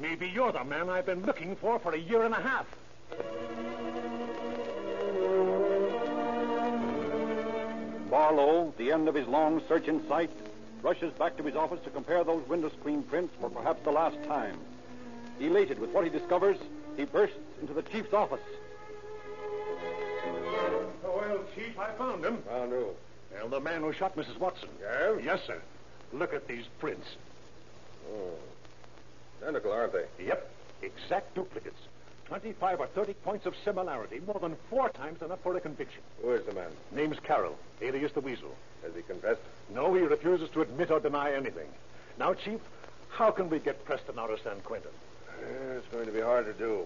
Maybe 0.00 0.28
you're 0.28 0.52
the 0.52 0.64
man 0.64 0.90
I've 0.90 1.06
been 1.06 1.24
looking 1.24 1.54
for 1.56 1.78
for 1.78 1.94
a 1.94 1.98
year 1.98 2.24
and 2.24 2.34
a 2.34 2.40
half. 2.40 2.66
Barlow, 8.10 8.74
the 8.76 8.90
end 8.90 9.08
of 9.08 9.14
his 9.14 9.28
long 9.28 9.62
search 9.68 9.86
in 9.86 10.06
sight, 10.08 10.30
rushes 10.82 11.12
back 11.12 11.36
to 11.36 11.44
his 11.44 11.54
office 11.54 11.78
to 11.84 11.90
compare 11.90 12.24
those 12.24 12.46
window 12.48 12.70
screen 12.80 13.04
prints 13.04 13.32
for 13.40 13.48
perhaps 13.48 13.82
the 13.84 13.92
last 13.92 14.16
time. 14.24 14.56
Elated 15.38 15.78
with 15.78 15.90
what 15.90 16.04
he 16.04 16.10
discovers, 16.10 16.58
he 16.96 17.04
bursts 17.04 17.36
into 17.60 17.72
the 17.72 17.82
chief's 17.82 18.12
office. 18.12 18.40
Oh, 21.04 21.16
well, 21.16 21.38
Chief, 21.54 21.78
I 21.78 21.92
found 21.92 22.24
him. 22.24 22.38
Found 22.42 22.72
who? 22.72 22.88
Well, 23.32 23.48
the 23.48 23.60
man 23.60 23.82
who 23.82 23.92
shot 23.92 24.16
Mrs. 24.16 24.38
Watson. 24.38 24.68
Yeah? 24.80 25.16
Yes, 25.22 25.40
sir. 25.46 25.62
Look 26.12 26.34
at 26.34 26.48
these 26.48 26.64
prints. 26.80 27.06
Oh. 28.12 28.32
Identical, 29.40 29.72
aren't 29.72 29.92
they? 29.92 30.24
Yep. 30.24 30.50
Exact 30.82 31.34
duplicates. 31.34 31.80
25 32.30 32.78
or 32.78 32.86
30 32.86 33.14
points 33.24 33.44
of 33.44 33.56
similarity, 33.64 34.20
more 34.24 34.38
than 34.40 34.54
four 34.70 34.88
times 34.90 35.20
enough 35.20 35.40
for 35.42 35.56
a 35.56 35.60
conviction. 35.60 36.00
Who 36.22 36.30
is 36.30 36.46
the 36.46 36.54
man? 36.54 36.70
Name's 36.92 37.18
Carroll, 37.18 37.58
alias 37.82 38.12
the 38.12 38.20
Weasel. 38.20 38.54
Has 38.84 38.92
he 38.94 39.02
confessed? 39.02 39.40
No, 39.74 39.92
he 39.94 40.02
refuses 40.02 40.48
to 40.50 40.62
admit 40.62 40.92
or 40.92 41.00
deny 41.00 41.32
anything. 41.32 41.66
Now, 42.20 42.34
Chief, 42.34 42.60
how 43.08 43.32
can 43.32 43.50
we 43.50 43.58
get 43.58 43.84
Preston 43.84 44.16
out 44.16 44.30
of 44.30 44.38
San 44.44 44.60
Quentin? 44.60 44.92
Yeah, 45.40 45.78
it's 45.78 45.88
going 45.88 46.06
to 46.06 46.12
be 46.12 46.20
hard 46.20 46.46
to 46.46 46.52
do. 46.52 46.84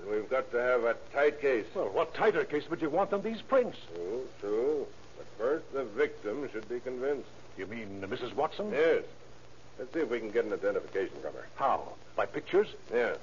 And 0.00 0.10
we've 0.10 0.30
got 0.30 0.50
to 0.52 0.58
have 0.58 0.84
a 0.84 0.96
tight 1.12 1.38
case. 1.42 1.66
Well, 1.74 1.90
what 1.90 2.14
tighter 2.14 2.44
case 2.44 2.64
would 2.70 2.80
you 2.80 2.88
want 2.88 3.10
than 3.10 3.20
these 3.20 3.42
prints? 3.42 3.76
True, 3.94 4.22
true. 4.40 4.86
But 5.18 5.26
first, 5.36 5.70
the 5.74 5.84
victim 5.84 6.48
should 6.50 6.66
be 6.66 6.80
convinced. 6.80 7.28
You 7.58 7.66
mean 7.66 8.00
Mrs. 8.00 8.34
Watson? 8.34 8.70
Yes. 8.72 9.02
Let's 9.78 9.92
see 9.92 10.00
if 10.00 10.08
we 10.08 10.18
can 10.18 10.30
get 10.30 10.46
an 10.46 10.54
identification 10.54 11.16
from 11.20 11.34
her. 11.34 11.46
How? 11.56 11.92
By 12.16 12.24
pictures? 12.24 12.68
Yeah. 12.90 13.16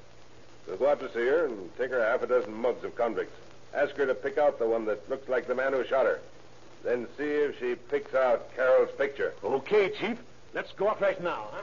We'll 0.67 0.77
go 0.77 0.89
out 0.89 0.99
to 0.99 1.11
see 1.11 1.25
her 1.25 1.45
and 1.45 1.75
take 1.77 1.91
her 1.91 2.03
half 2.03 2.23
a 2.23 2.27
dozen 2.27 2.53
mugs 2.53 2.83
of 2.83 2.95
convicts. 2.95 3.35
Ask 3.73 3.95
her 3.95 4.05
to 4.05 4.15
pick 4.15 4.37
out 4.37 4.57
the 4.57 4.67
one 4.67 4.85
that 4.85 5.09
looks 5.09 5.27
like 5.29 5.47
the 5.47 5.55
man 5.55 5.73
who 5.73 5.85
shot 5.85 6.05
her. 6.05 6.19
Then 6.83 7.07
see 7.17 7.23
if 7.23 7.59
she 7.59 7.75
picks 7.75 8.13
out 8.13 8.55
Carroll's 8.55 8.91
picture. 8.97 9.33
Okay, 9.43 9.89
Chief. 9.89 10.17
Let's 10.53 10.71
go 10.73 10.89
out 10.89 11.01
right 11.01 11.21
now, 11.21 11.47
huh? 11.51 11.61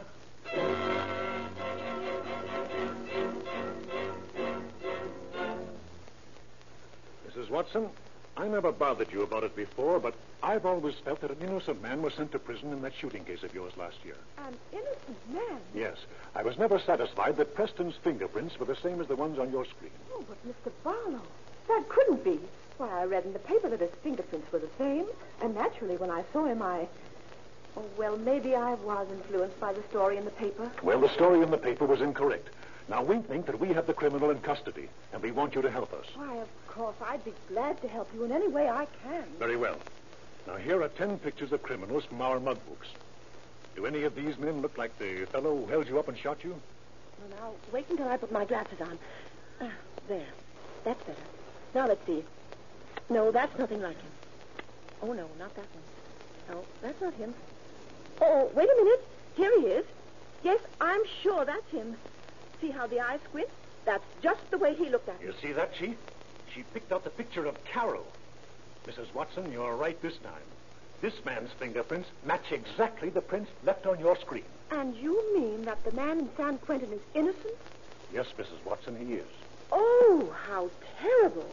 Mrs. 7.28 7.48
Watson, 7.48 7.88
I 8.36 8.48
never 8.48 8.72
bothered 8.72 9.12
you 9.12 9.22
about 9.22 9.44
it 9.44 9.54
before, 9.54 10.00
but 10.00 10.14
I've 10.42 10.64
always 10.64 10.94
felt 11.04 11.20
that 11.20 11.30
an 11.30 11.42
innocent 11.42 11.82
man 11.82 12.00
was 12.02 12.14
sent 12.14 12.32
to 12.32 12.38
prison 12.38 12.72
in 12.72 12.80
that 12.82 12.94
shooting 12.94 13.24
case 13.24 13.42
of 13.42 13.54
yours 13.54 13.72
last 13.76 13.96
year. 14.04 14.16
An 14.38 14.56
innocent 14.72 15.32
man? 15.32 15.60
Yes. 15.74 15.98
I 16.34 16.42
was 16.42 16.58
never 16.58 16.78
satisfied 16.78 17.36
that 17.36 17.54
Preston's 17.54 17.94
fingerprints 18.02 18.58
were 18.58 18.64
the 18.66 18.76
same 18.76 19.00
as 19.00 19.06
the 19.06 19.16
ones 19.16 19.38
on 19.38 19.52
your 19.52 19.66
screen. 19.66 19.92
Oh, 20.14 20.24
but 20.26 20.38
Mr. 20.48 20.72
Barlow, 20.82 21.22
that 21.68 21.88
couldn't 21.88 22.24
be. 22.24 22.40
Why, 22.78 23.02
I 23.02 23.04
read 23.04 23.24
in 23.26 23.34
the 23.34 23.38
paper 23.38 23.68
that 23.68 23.80
his 23.80 23.90
fingerprints 24.02 24.50
were 24.50 24.58
the 24.58 24.70
same, 24.78 25.06
and 25.42 25.54
naturally, 25.54 25.96
when 25.96 26.10
I 26.10 26.24
saw 26.32 26.46
him, 26.46 26.62
I. 26.62 26.88
Oh, 27.76 27.84
well, 27.96 28.16
maybe 28.16 28.54
I 28.54 28.74
was 28.74 29.08
influenced 29.10 29.60
by 29.60 29.72
the 29.72 29.82
story 29.90 30.16
in 30.16 30.24
the 30.24 30.30
paper. 30.30 30.70
Well, 30.82 31.00
the 31.00 31.08
story 31.10 31.42
in 31.42 31.50
the 31.50 31.58
paper 31.58 31.86
was 31.86 32.00
incorrect. 32.00 32.48
Now, 32.88 33.02
we 33.02 33.18
think 33.18 33.46
that 33.46 33.60
we 33.60 33.68
have 33.68 33.86
the 33.86 33.94
criminal 33.94 34.30
in 34.30 34.38
custody, 34.40 34.88
and 35.12 35.22
we 35.22 35.30
want 35.30 35.54
you 35.54 35.62
to 35.62 35.70
help 35.70 35.92
us. 35.92 36.06
Why, 36.14 36.36
of 36.38 36.48
course, 36.72 36.96
I'd 37.06 37.24
be 37.24 37.34
glad 37.48 37.80
to 37.82 37.88
help 37.88 38.08
you 38.14 38.24
in 38.24 38.32
any 38.32 38.48
way 38.48 38.68
I 38.68 38.86
can. 39.02 39.24
Very 39.38 39.56
well. 39.56 39.76
Now, 40.46 40.56
here 40.56 40.82
are 40.82 40.88
ten 40.88 41.18
pictures 41.18 41.52
of 41.52 41.62
criminals 41.62 42.04
from 42.04 42.20
our 42.22 42.40
mug 42.40 42.58
books. 42.66 42.88
Do 43.76 43.86
any 43.86 44.02
of 44.04 44.14
these 44.14 44.38
men 44.38 44.62
look 44.62 44.76
like 44.78 44.98
the 44.98 45.26
fellow 45.26 45.56
who 45.56 45.66
held 45.66 45.86
you 45.86 45.98
up 45.98 46.08
and 46.08 46.16
shot 46.16 46.42
you? 46.42 46.50
Well, 47.18 47.40
now, 47.40 47.52
wait 47.72 47.86
until 47.90 48.08
I 48.08 48.16
put 48.16 48.32
my 48.32 48.44
glasses 48.44 48.80
on. 48.80 48.98
Ah, 49.60 49.70
there. 50.08 50.26
That's 50.84 51.02
better. 51.04 51.18
Now, 51.74 51.86
let's 51.86 52.04
see. 52.06 52.24
No, 53.08 53.30
that's 53.30 53.56
nothing 53.58 53.82
like 53.82 53.96
him. 53.96 54.10
Oh, 55.02 55.12
no, 55.12 55.28
not 55.38 55.54
that 55.54 55.66
one. 55.74 56.56
No, 56.56 56.64
that's 56.80 57.00
not 57.00 57.14
him. 57.14 57.34
Oh, 58.20 58.50
wait 58.54 58.68
a 58.68 58.84
minute. 58.84 59.06
Here 59.36 59.60
he 59.60 59.66
is. 59.66 59.84
Yes, 60.42 60.60
I'm 60.80 61.02
sure 61.22 61.44
that's 61.44 61.70
him. 61.70 61.96
See 62.60 62.70
how 62.70 62.86
the 62.86 63.00
eyes 63.00 63.20
squint? 63.28 63.48
That's 63.84 64.04
just 64.22 64.50
the 64.50 64.58
way 64.58 64.74
he 64.74 64.88
looked 64.88 65.08
at 65.08 65.20
me. 65.20 65.26
You 65.26 65.34
see 65.40 65.52
that, 65.52 65.74
Chief? 65.74 65.96
She 66.54 66.62
picked 66.74 66.92
out 66.92 67.04
the 67.04 67.10
picture 67.10 67.46
of 67.46 67.64
Carroll. 67.64 68.06
Mrs. 68.86 69.12
Watson, 69.14 69.50
you're 69.52 69.76
right 69.76 70.00
this 70.02 70.16
time. 70.18 70.42
This 71.00 71.24
man's 71.24 71.50
fingerprints 71.58 72.08
match 72.24 72.52
exactly 72.52 73.08
the 73.08 73.20
prints 73.20 73.50
left 73.64 73.86
on 73.86 73.98
your 73.98 74.16
screen. 74.16 74.44
And 74.70 74.94
you 74.96 75.34
mean 75.34 75.62
that 75.62 75.82
the 75.84 75.92
man 75.92 76.20
in 76.20 76.28
San 76.36 76.58
Quentin 76.58 76.92
is 76.92 77.00
innocent? 77.14 77.54
Yes, 78.12 78.26
Mrs. 78.38 78.64
Watson, 78.64 78.96
he 78.96 79.14
is. 79.14 79.26
Oh, 79.70 80.34
how 80.46 80.70
terrible. 81.00 81.48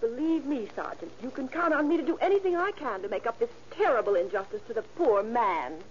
Believe 0.00 0.44
me, 0.44 0.68
Sergeant, 0.76 1.12
you 1.22 1.30
can 1.30 1.48
count 1.48 1.72
on 1.72 1.88
me 1.88 1.96
to 1.96 2.02
do 2.04 2.18
anything 2.18 2.56
I 2.56 2.72
can 2.72 3.00
to 3.02 3.08
make 3.08 3.26
up 3.26 3.38
this 3.38 3.50
terrible 3.70 4.14
injustice 4.14 4.60
to 4.66 4.74
the 4.74 4.82
poor 4.82 5.22
man. 5.22 5.82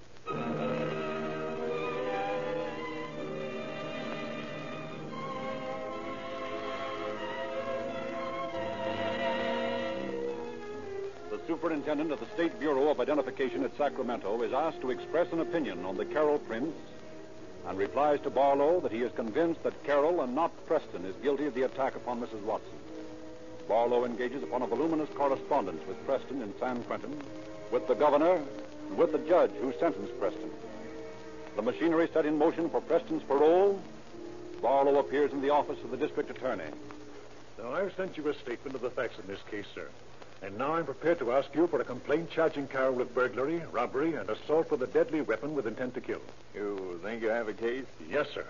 Superintendent 11.64 12.12
of 12.12 12.20
the 12.20 12.26
State 12.34 12.60
Bureau 12.60 12.90
of 12.90 13.00
Identification 13.00 13.64
at 13.64 13.78
Sacramento 13.78 14.42
is 14.42 14.52
asked 14.52 14.82
to 14.82 14.92
express 14.92 15.32
an 15.32 15.40
opinion 15.40 15.86
on 15.86 15.96
the 15.96 16.04
Carroll 16.04 16.40
prints 16.40 16.78
and 17.66 17.78
replies 17.78 18.20
to 18.20 18.30
Barlow 18.30 18.82
that 18.82 18.92
he 18.92 19.02
is 19.02 19.14
convinced 19.14 19.64
that 19.64 19.86
Carroll 19.86 20.20
and 20.20 20.36
not 20.36 20.52
Preston 20.68 21.06
is 21.06 21.16
guilty 21.24 21.46
of 21.46 21.54
the 21.54 21.62
attack 21.62 21.96
upon 21.96 22.20
Mrs. 22.20 22.42
Watson. 22.42 22.74
Barlow 23.66 24.04
engages 24.04 24.44
upon 24.44 24.62
a 24.62 24.68
voluminous 24.68 25.08
correspondence 25.16 25.82
with 25.88 26.06
Preston 26.06 26.42
in 26.42 26.54
San 26.60 26.84
Quentin, 26.84 27.18
with 27.72 27.88
the 27.88 27.96
governor, 27.96 28.42
and 28.90 28.98
with 28.98 29.14
the 29.14 29.20
judge 29.20 29.52
who 29.62 29.72
sentenced 29.80 30.20
Preston. 30.20 30.52
The 31.56 31.62
machinery 31.62 32.10
set 32.12 32.26
in 32.26 32.38
motion 32.38 32.70
for 32.70 32.82
Preston's 32.82 33.24
parole, 33.24 33.82
Barlow 34.62 35.00
appears 35.00 35.32
in 35.32 35.40
the 35.40 35.52
office 35.52 35.82
of 35.82 35.92
the 35.92 35.98
district 35.98 36.30
attorney. 36.30 36.72
Now, 37.58 37.72
I've 37.72 37.96
sent 37.96 38.18
you 38.18 38.28
a 38.28 38.34
statement 38.34 38.76
of 38.76 38.82
the 38.82 38.90
facts 38.90 39.18
in 39.18 39.28
this 39.28 39.40
case, 39.50 39.68
sir. 39.74 39.88
And 40.44 40.58
now 40.58 40.74
I'm 40.74 40.84
prepared 40.84 41.20
to 41.20 41.32
ask 41.32 41.48
you 41.56 41.68
for 41.68 41.80
a 41.80 41.86
complaint 41.86 42.30
charging 42.30 42.68
Carroll 42.68 42.96
with 42.96 43.16
burglary, 43.16 43.62
robbery, 43.72 44.16
and 44.16 44.30
assault 44.30 44.70
with 44.70 44.82
a 44.82 44.88
deadly 44.88 45.22
weapon 45.22 45.56
with 45.56 45.66
intent 45.66 45.94
to 45.94 46.02
kill. 46.02 46.20
You 46.54 47.00
think 47.02 47.22
you 47.22 47.30
have 47.30 47.48
a 47.48 47.54
case? 47.54 47.86
Yes, 48.10 48.28
sir. 48.34 48.46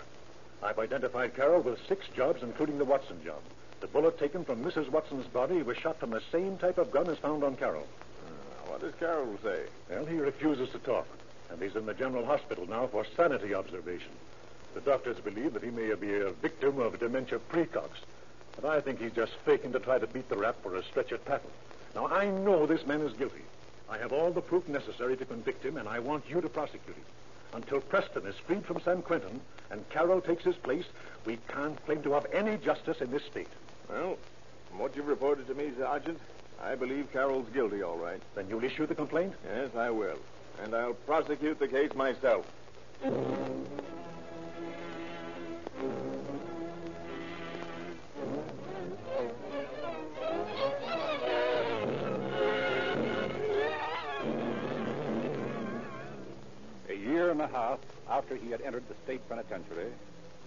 I've 0.60 0.80
identified 0.80 1.36
Carroll 1.36 1.60
with 1.60 1.78
six 1.86 2.06
jobs, 2.16 2.42
including 2.42 2.78
the 2.78 2.84
Watson 2.84 3.22
job. 3.24 3.40
The 3.80 3.86
bullet 3.86 4.18
taken 4.18 4.44
from 4.44 4.64
Mrs. 4.64 4.88
Watson's 4.88 5.28
body 5.28 5.62
was 5.62 5.76
shot 5.76 6.00
from 6.00 6.10
the 6.10 6.22
same 6.32 6.58
type 6.58 6.78
of 6.78 6.90
gun 6.90 7.08
as 7.08 7.18
found 7.18 7.44
on 7.44 7.54
Carroll. 7.54 7.86
Uh, 7.86 8.70
what 8.70 8.80
does 8.80 8.94
Carroll 8.98 9.38
say? 9.44 9.60
Well, 9.88 10.04
he 10.04 10.16
refuses 10.16 10.70
to 10.70 10.78
talk, 10.78 11.06
and 11.48 11.62
he's 11.62 11.76
in 11.76 11.86
the 11.86 11.94
general 11.94 12.26
hospital 12.26 12.66
now 12.68 12.88
for 12.88 13.06
sanity 13.16 13.54
observation. 13.54 14.10
The 14.74 14.80
doctors 14.80 15.18
believe 15.20 15.52
that 15.52 15.62
he 15.62 15.70
may 15.70 15.94
be 15.94 16.16
a 16.16 16.30
victim 16.30 16.80
of 16.80 16.98
dementia 16.98 17.38
precox, 17.38 17.90
but 18.56 18.64
I 18.64 18.80
think 18.80 19.00
he's 19.00 19.12
just 19.12 19.34
faking 19.44 19.72
to 19.72 19.78
try 19.78 20.00
to 20.00 20.08
beat 20.08 20.28
the 20.28 20.36
rap 20.36 20.56
for 20.60 20.74
a 20.74 20.82
stretch 20.82 21.12
Patton. 21.24 21.50
Now, 21.94 22.08
I 22.08 22.28
know 22.28 22.66
this 22.66 22.86
man 22.86 23.02
is 23.02 23.12
guilty. 23.12 23.42
I 23.88 23.98
have 23.98 24.12
all 24.12 24.32
the 24.32 24.40
proof 24.40 24.66
necessary 24.68 25.16
to 25.16 25.24
convict 25.24 25.64
him, 25.64 25.76
and 25.76 25.88
I 25.88 26.00
want 26.00 26.24
you 26.28 26.40
to 26.40 26.48
prosecute 26.48 26.96
him. 26.96 27.04
Until 27.52 27.80
Preston 27.80 28.26
is 28.26 28.34
freed 28.46 28.64
from 28.64 28.80
San 28.80 29.02
Quentin 29.02 29.40
and 29.70 29.88
Carroll 29.90 30.20
takes 30.20 30.42
his 30.42 30.56
place, 30.56 30.86
we 31.24 31.38
can't 31.48 31.82
claim 31.86 32.02
to 32.02 32.12
have 32.12 32.26
any 32.32 32.56
justice 32.56 33.00
in 33.00 33.10
this 33.12 33.22
state. 33.24 33.48
Well, 33.88 34.18
from 34.68 34.80
what 34.80 34.96
you've 34.96 35.06
reported 35.06 35.46
to 35.46 35.54
me, 35.54 35.70
Sergeant, 35.78 36.18
I 36.60 36.74
believe 36.74 37.12
Carroll's 37.12 37.48
guilty, 37.50 37.82
all 37.82 37.96
right. 37.96 38.20
Then 38.34 38.48
you'll 38.48 38.64
issue 38.64 38.86
the 38.86 38.94
complaint? 38.94 39.34
Yes, 39.44 39.70
I 39.76 39.90
will. 39.90 40.18
And 40.62 40.74
I'll 40.74 40.94
prosecute 40.94 41.58
the 41.60 41.68
case 41.68 41.94
myself. 41.94 42.46
A 57.44 57.46
year 57.46 57.56
and 57.56 57.62
a 57.62 57.68
half 57.68 57.78
after 58.08 58.36
he 58.36 58.50
had 58.50 58.62
entered 58.62 58.84
the 58.88 58.94
state 59.04 59.28
penitentiary, 59.28 59.92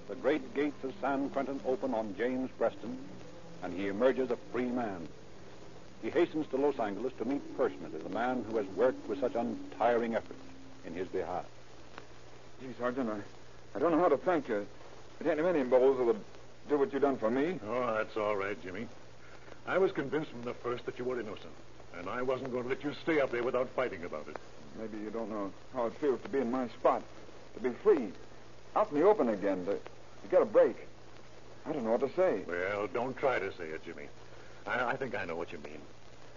the 0.10 0.16
great 0.16 0.56
gates 0.56 0.84
of 0.84 0.94
San 1.00 1.30
Quentin 1.30 1.60
open 1.64 1.94
on 1.94 2.16
James 2.18 2.50
Preston, 2.58 2.98
and 3.62 3.72
he 3.72 3.88
emerges 3.88 4.32
a 4.32 4.38
free 4.52 4.66
man. 4.66 5.08
He 6.02 6.10
hastens 6.10 6.48
to 6.48 6.58
Los 6.58 6.80
Angeles 6.80 7.14
to 7.20 7.26
meet 7.26 7.56
personally 7.56 8.00
the 8.02 8.10
man 8.10 8.44
who 8.50 8.58
has 8.58 8.66
worked 8.76 9.08
with 9.08 9.20
such 9.20 9.36
untiring 9.36 10.16
effort 10.16 10.38
in 10.88 10.96
his 10.96 11.08
behalf. 11.10 11.46
Gee, 12.62 12.74
Sergeant, 12.80 13.12
I, 13.12 13.78
I 13.78 13.80
don't 13.80 13.92
know 13.92 14.00
how 14.00 14.10
to 14.10 14.18
thank 14.18 14.48
you. 14.48 14.66
It 15.20 15.28
ain't 15.28 15.44
many 15.44 15.64
bulls 15.64 16.00
that 16.00 16.04
would 16.04 16.22
do 16.68 16.80
what 16.80 16.92
you 16.94 17.00
done 17.00 17.18
for 17.18 17.30
me. 17.30 17.60
Oh, 17.68 17.94
that's 17.94 18.18
all 18.18 18.36
right, 18.36 18.60
Jimmy. 18.64 18.88
I 19.68 19.78
was 19.78 19.92
convinced 19.92 20.32
from 20.32 20.42
the 20.42 20.56
first 20.56 20.88
that 20.88 20.98
you 20.98 21.06
were 21.06 21.20
innocent, 21.20 21.54
and 21.96 22.10
I 22.10 22.24
wasn't 22.24 22.52
going 22.52 22.64
to 22.64 22.70
let 22.70 22.84
you 22.84 22.94
stay 23.04 23.22
up 23.22 23.32
there 23.32 23.44
without 23.44 23.70
fighting 23.76 24.04
about 24.04 24.28
it. 24.30 24.38
Maybe 24.80 24.98
you 25.04 25.10
don't 25.10 25.30
know 25.30 25.52
how 25.74 25.88
it 25.88 25.94
feels 26.00 26.22
to 26.22 26.30
be 26.30 26.40
in 26.40 26.52
my 26.52 26.68
spot, 26.70 27.02
to 27.56 27.60
be 27.60 27.72
free, 27.84 28.12
out 28.76 28.92
in 28.92 29.00
the 29.00 29.06
open 29.06 29.30
again, 29.30 29.66
to, 29.66 29.74
to 29.74 30.28
get 30.30 30.42
a 30.42 30.46
break. 30.46 30.76
I 31.66 31.74
don't 31.74 31.84
know 31.84 31.92
what 31.92 32.02
to 32.02 32.14
say. 32.16 32.42
Well, 32.48 32.88
don't 32.94 33.18
try 33.18 33.40
to 33.40 33.52
say 33.54 33.66
it, 33.66 33.84
Jimmy. 33.84 34.08
I, 34.66 34.92
I 34.92 34.96
think 34.96 35.16
I 35.16 35.26
know 35.26 35.36
what 35.36 35.52
you 35.52 35.58
mean. 35.60 35.82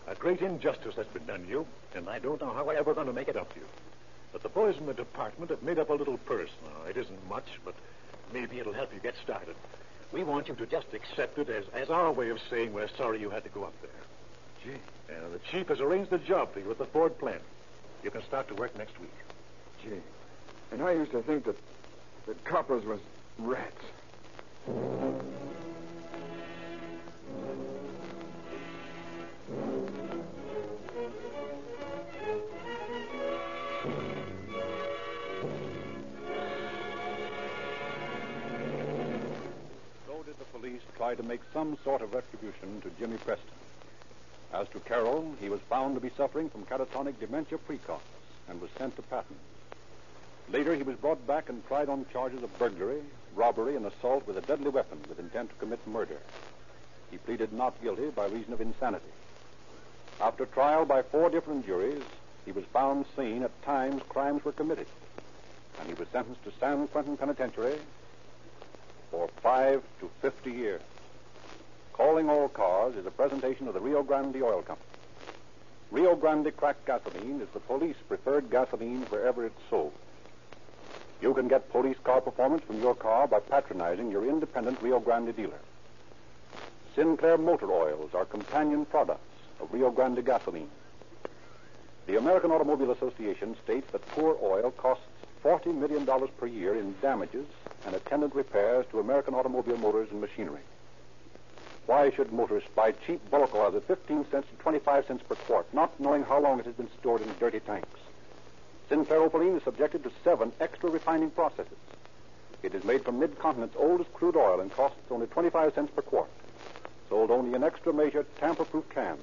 A 0.07 0.15
great 0.15 0.41
injustice 0.41 0.95
has 0.97 1.07
been 1.07 1.27
done 1.27 1.43
to 1.43 1.49
you, 1.49 1.67
and 1.95 2.09
I 2.09 2.19
don't 2.19 2.41
know 2.41 2.53
how 2.53 2.69
I'm 2.69 2.77
ever 2.77 2.95
going 2.95 3.07
to 3.07 3.13
make 3.13 3.29
it 3.29 3.37
up 3.37 3.53
to 3.55 3.61
you. 3.61 3.67
But 4.33 4.43
the 4.43 4.49
boys 4.49 4.77
in 4.79 4.87
the 4.87 4.95
department 4.95 5.51
have 5.51 5.63
made 5.63 5.79
up 5.79 5.91
a 5.91 5.95
little 5.95 6.19
purse. 6.19 6.51
Now, 6.65 6.89
it 6.89 6.97
isn't 6.97 7.29
much, 7.29 7.47
but 7.65 7.75
maybe 8.33 8.59
it'll 8.59 8.73
help 8.73 8.93
you 8.95 9.01
get 9.01 9.15
started. 9.23 9.55
We 10.13 10.25
want 10.25 10.49
you 10.49 10.55
to 10.55 10.67
just 10.67 10.87
accept 10.93 11.39
it 11.39 11.49
as, 11.49 11.65
as 11.75 11.91
our 11.91 12.11
way 12.11 12.31
of 12.31 12.39
saying 12.49 12.73
we're 12.73 12.89
sorry 12.97 13.21
you 13.21 13.31
had 13.31 13.45
to 13.45 13.51
go 13.51 13.65
up 13.65 13.75
there. 13.83 13.91
Gee. 14.65 14.81
Uh, 15.09 15.29
the 15.33 15.39
chief 15.51 15.69
has 15.69 15.81
arranged 15.81 16.13
a 16.13 16.19
job 16.19 16.53
for 16.53 16.61
you 16.61 16.71
at 16.71 16.79
the 16.79 16.87
Ford 16.87 17.17
plant. 17.19 17.43
You 18.03 18.11
can 18.11 18.23
start 18.23 18.49
to 18.49 18.55
work 18.55 18.77
next 18.79 18.99
week. 18.99 19.11
Gee. 19.83 20.01
And 20.73 20.83
I 20.83 20.93
used 20.93 21.11
to 21.13 21.23
think 21.23 21.45
that, 21.45 21.57
that 22.27 22.43
coppers 22.45 22.85
was 22.85 23.01
rats. 23.39 23.85
So 40.07 40.23
did 40.25 40.39
the 40.39 40.45
police 40.53 40.81
try 40.97 41.15
to 41.15 41.23
make 41.23 41.41
some 41.53 41.77
sort 41.85 42.01
of 42.01 42.15
retribution 42.15 42.81
to 42.81 42.91
Jimmy 42.99 43.19
Preston. 43.19 43.47
As 44.53 44.69
to 44.71 44.81
Carroll, 44.81 45.37
he 45.41 45.49
was 45.49 45.61
found 45.69 45.95
to 45.95 46.01
be 46.01 46.11
suffering 46.17 46.51
from 46.51 46.67
catatonic 46.67 47.21
dementia 47.21 47.59
precox 47.59 48.01
and 48.49 48.61
was 48.61 48.71
sent 48.77 48.97
to 48.97 49.03
Patton. 49.03 49.37
Later, 50.49 50.75
he 50.75 50.83
was 50.83 50.97
brought 50.97 51.25
back 51.27 51.49
and 51.49 51.65
tried 51.69 51.89
on 51.89 52.07
charges 52.13 52.43
of 52.43 52.59
burglary, 52.59 53.03
robbery, 53.37 53.77
and 53.77 53.87
assault 53.87 54.27
with 54.27 54.37
a 54.37 54.41
deadly 54.41 54.69
weapon 54.69 54.99
with 55.09 55.21
intent 55.21 55.51
to 55.51 55.55
commit 55.57 55.87
murder. 55.87 56.19
He 57.11 57.19
pleaded 57.19 57.53
not 57.53 57.81
guilty 57.81 58.11
by 58.11 58.27
reason 58.27 58.53
of 58.53 58.61
insanity. 58.61 59.13
After 60.21 60.47
trial 60.47 60.85
by 60.85 61.03
four 61.03 61.31
different 61.31 61.65
juries, 61.65 62.05
he 62.45 62.53
was 62.53 62.65
found 62.73 63.07
sane 63.17 63.45
at 63.45 63.63
times 63.63 64.03
crimes 64.09 64.45
were 64.45 64.53
committed, 64.53 64.89
and 65.79 65.89
he 65.89 65.95
was 65.95 66.09
sentenced 66.09 66.43
to 66.45 66.53
San 66.59 66.89
Quentin 66.89 67.17
Penitentiary 67.17 67.79
for 69.11 69.31
five 69.43 69.83
to 70.01 70.11
fifty 70.21 70.51
years. 70.51 70.83
Calling 72.01 72.31
All 72.31 72.49
Cars 72.49 72.97
is 72.97 73.05
a 73.05 73.11
presentation 73.11 73.69
of 73.69 73.75
the 73.75 73.81
Rio 73.81 74.03
Grande 74.03 74.43
Oil 74.43 74.63
Company. 74.63 74.89
Rio 75.91 76.17
Grande 76.17 76.51
cracked 76.57 76.87
gasoline 76.87 77.43
is 77.43 77.49
the 77.53 77.61
police 77.61 77.95
preferred 78.09 78.51
gasoline 78.51 79.03
wherever 79.11 79.45
it's 79.45 79.61
sold. 79.69 79.93
You 81.21 81.35
can 81.35 81.47
get 81.47 81.71
police 81.71 81.99
car 82.03 82.23
performance 82.23 82.63
from 82.65 82.81
your 82.81 82.95
car 82.95 83.27
by 83.27 83.41
patronizing 83.41 84.11
your 84.11 84.27
independent 84.27 84.79
Rio 84.81 84.99
Grande 84.99 85.37
dealer. 85.37 85.61
Sinclair 86.97 87.37
Motor 87.37 87.71
Oils 87.71 88.15
are 88.15 88.25
companion 88.25 88.87
products 88.87 89.37
of 89.61 89.71
Rio 89.71 89.91
Grande 89.91 90.25
gasoline. 90.25 90.71
The 92.07 92.17
American 92.17 92.51
Automobile 92.51 92.93
Association 92.93 93.59
states 93.63 93.87
that 93.93 94.11
poor 94.13 94.39
oil 94.43 94.71
costs 94.71 95.05
$40 95.45 95.75
million 95.75 96.07
per 96.39 96.47
year 96.47 96.79
in 96.79 96.95
damages 97.03 97.45
and 97.85 97.95
attendant 97.95 98.35
repairs 98.35 98.87
to 98.91 99.01
American 99.01 99.35
automobile 99.35 99.77
motors 99.77 100.09
and 100.11 100.23
machinery. 100.23 100.63
Why 101.91 102.09
should 102.13 102.33
motorists 102.33 102.71
buy 102.77 102.93
cheap 102.93 103.21
bulk 103.33 103.53
oil 103.53 103.77
at 103.77 103.83
15 103.83 104.25
cents 104.31 104.47
to 104.49 104.63
25 104.63 105.07
cents 105.07 105.25
per 105.29 105.35
quart, 105.35 105.67
not 105.75 105.99
knowing 105.99 106.23
how 106.23 106.41
long 106.41 106.61
it 106.61 106.67
has 106.67 106.77
been 106.77 106.89
stored 107.01 107.21
in 107.21 107.35
dirty 107.41 107.59
tanks? 107.59 107.99
Sinclair 108.89 109.21
Opaline 109.23 109.57
is 109.57 109.65
subjected 109.65 110.05
to 110.05 110.13
seven 110.23 110.53
extra 110.61 110.89
refining 110.89 111.31
processes. 111.31 111.77
It 112.63 112.77
is 112.77 112.85
made 112.85 113.05
from 113.05 113.19
mid-continent's 113.19 113.75
oldest 113.77 114.15
crude 114.15 114.37
oil 114.37 114.61
and 114.61 114.71
costs 114.71 115.01
only 115.11 115.27
25 115.27 115.75
cents 115.75 115.91
per 115.93 116.03
quart. 116.03 116.31
Sold 117.09 117.33
only 117.33 117.57
in 117.57 117.65
extra 117.65 117.93
measured 117.93 118.27
tamper-proof 118.37 118.89
cans. 118.91 119.21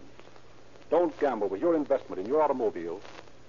Don't 0.90 1.18
gamble 1.22 1.48
with 1.48 1.62
your 1.62 1.74
investment 1.74 2.20
in 2.20 2.28
your 2.28 2.42
automobile 2.42 3.00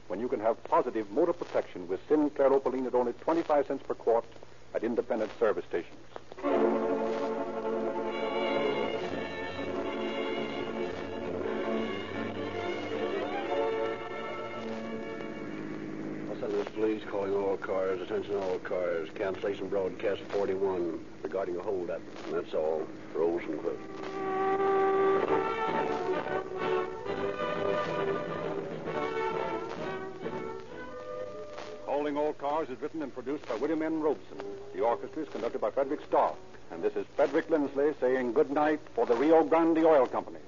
when 0.06 0.20
you 0.20 0.28
can 0.28 0.38
have 0.38 0.62
positive 0.62 1.10
motor 1.10 1.32
protection 1.32 1.88
with 1.88 1.98
Sinclair 2.08 2.52
Opaline 2.52 2.86
at 2.86 2.94
only 2.94 3.14
25 3.14 3.66
cents 3.66 3.82
per 3.82 3.94
quart 3.94 4.24
at 4.76 4.84
independent 4.84 5.36
service 5.40 5.64
stations. 5.64 6.87
Calling 17.08 17.34
all 17.34 17.56
cars, 17.56 18.02
attention 18.02 18.36
all 18.36 18.58
cars, 18.58 19.08
cancellation 19.14 19.66
broadcast 19.68 20.20
41 20.28 21.00
regarding 21.22 21.56
a 21.56 21.62
holdup. 21.62 22.02
And 22.26 22.34
that's 22.34 22.52
all 22.52 22.86
for 23.14 23.22
Olson 23.22 23.58
Cliff. 23.58 23.78
Calling 31.86 32.16
All 32.18 32.34
Cars 32.34 32.68
is 32.68 32.80
written 32.80 33.02
and 33.02 33.12
produced 33.12 33.46
by 33.48 33.54
William 33.54 33.80
N. 33.80 34.00
Robson. 34.00 34.38
The 34.74 34.80
orchestra 34.80 35.22
is 35.22 35.28
conducted 35.30 35.62
by 35.62 35.70
Frederick 35.70 36.00
Stark. 36.06 36.36
And 36.70 36.82
this 36.82 36.94
is 36.94 37.06
Frederick 37.16 37.48
Lindsley 37.48 37.94
saying 38.00 38.34
good 38.34 38.50
night 38.50 38.80
for 38.94 39.06
the 39.06 39.16
Rio 39.16 39.42
Grande 39.44 39.78
Oil 39.78 40.06
Company. 40.06 40.40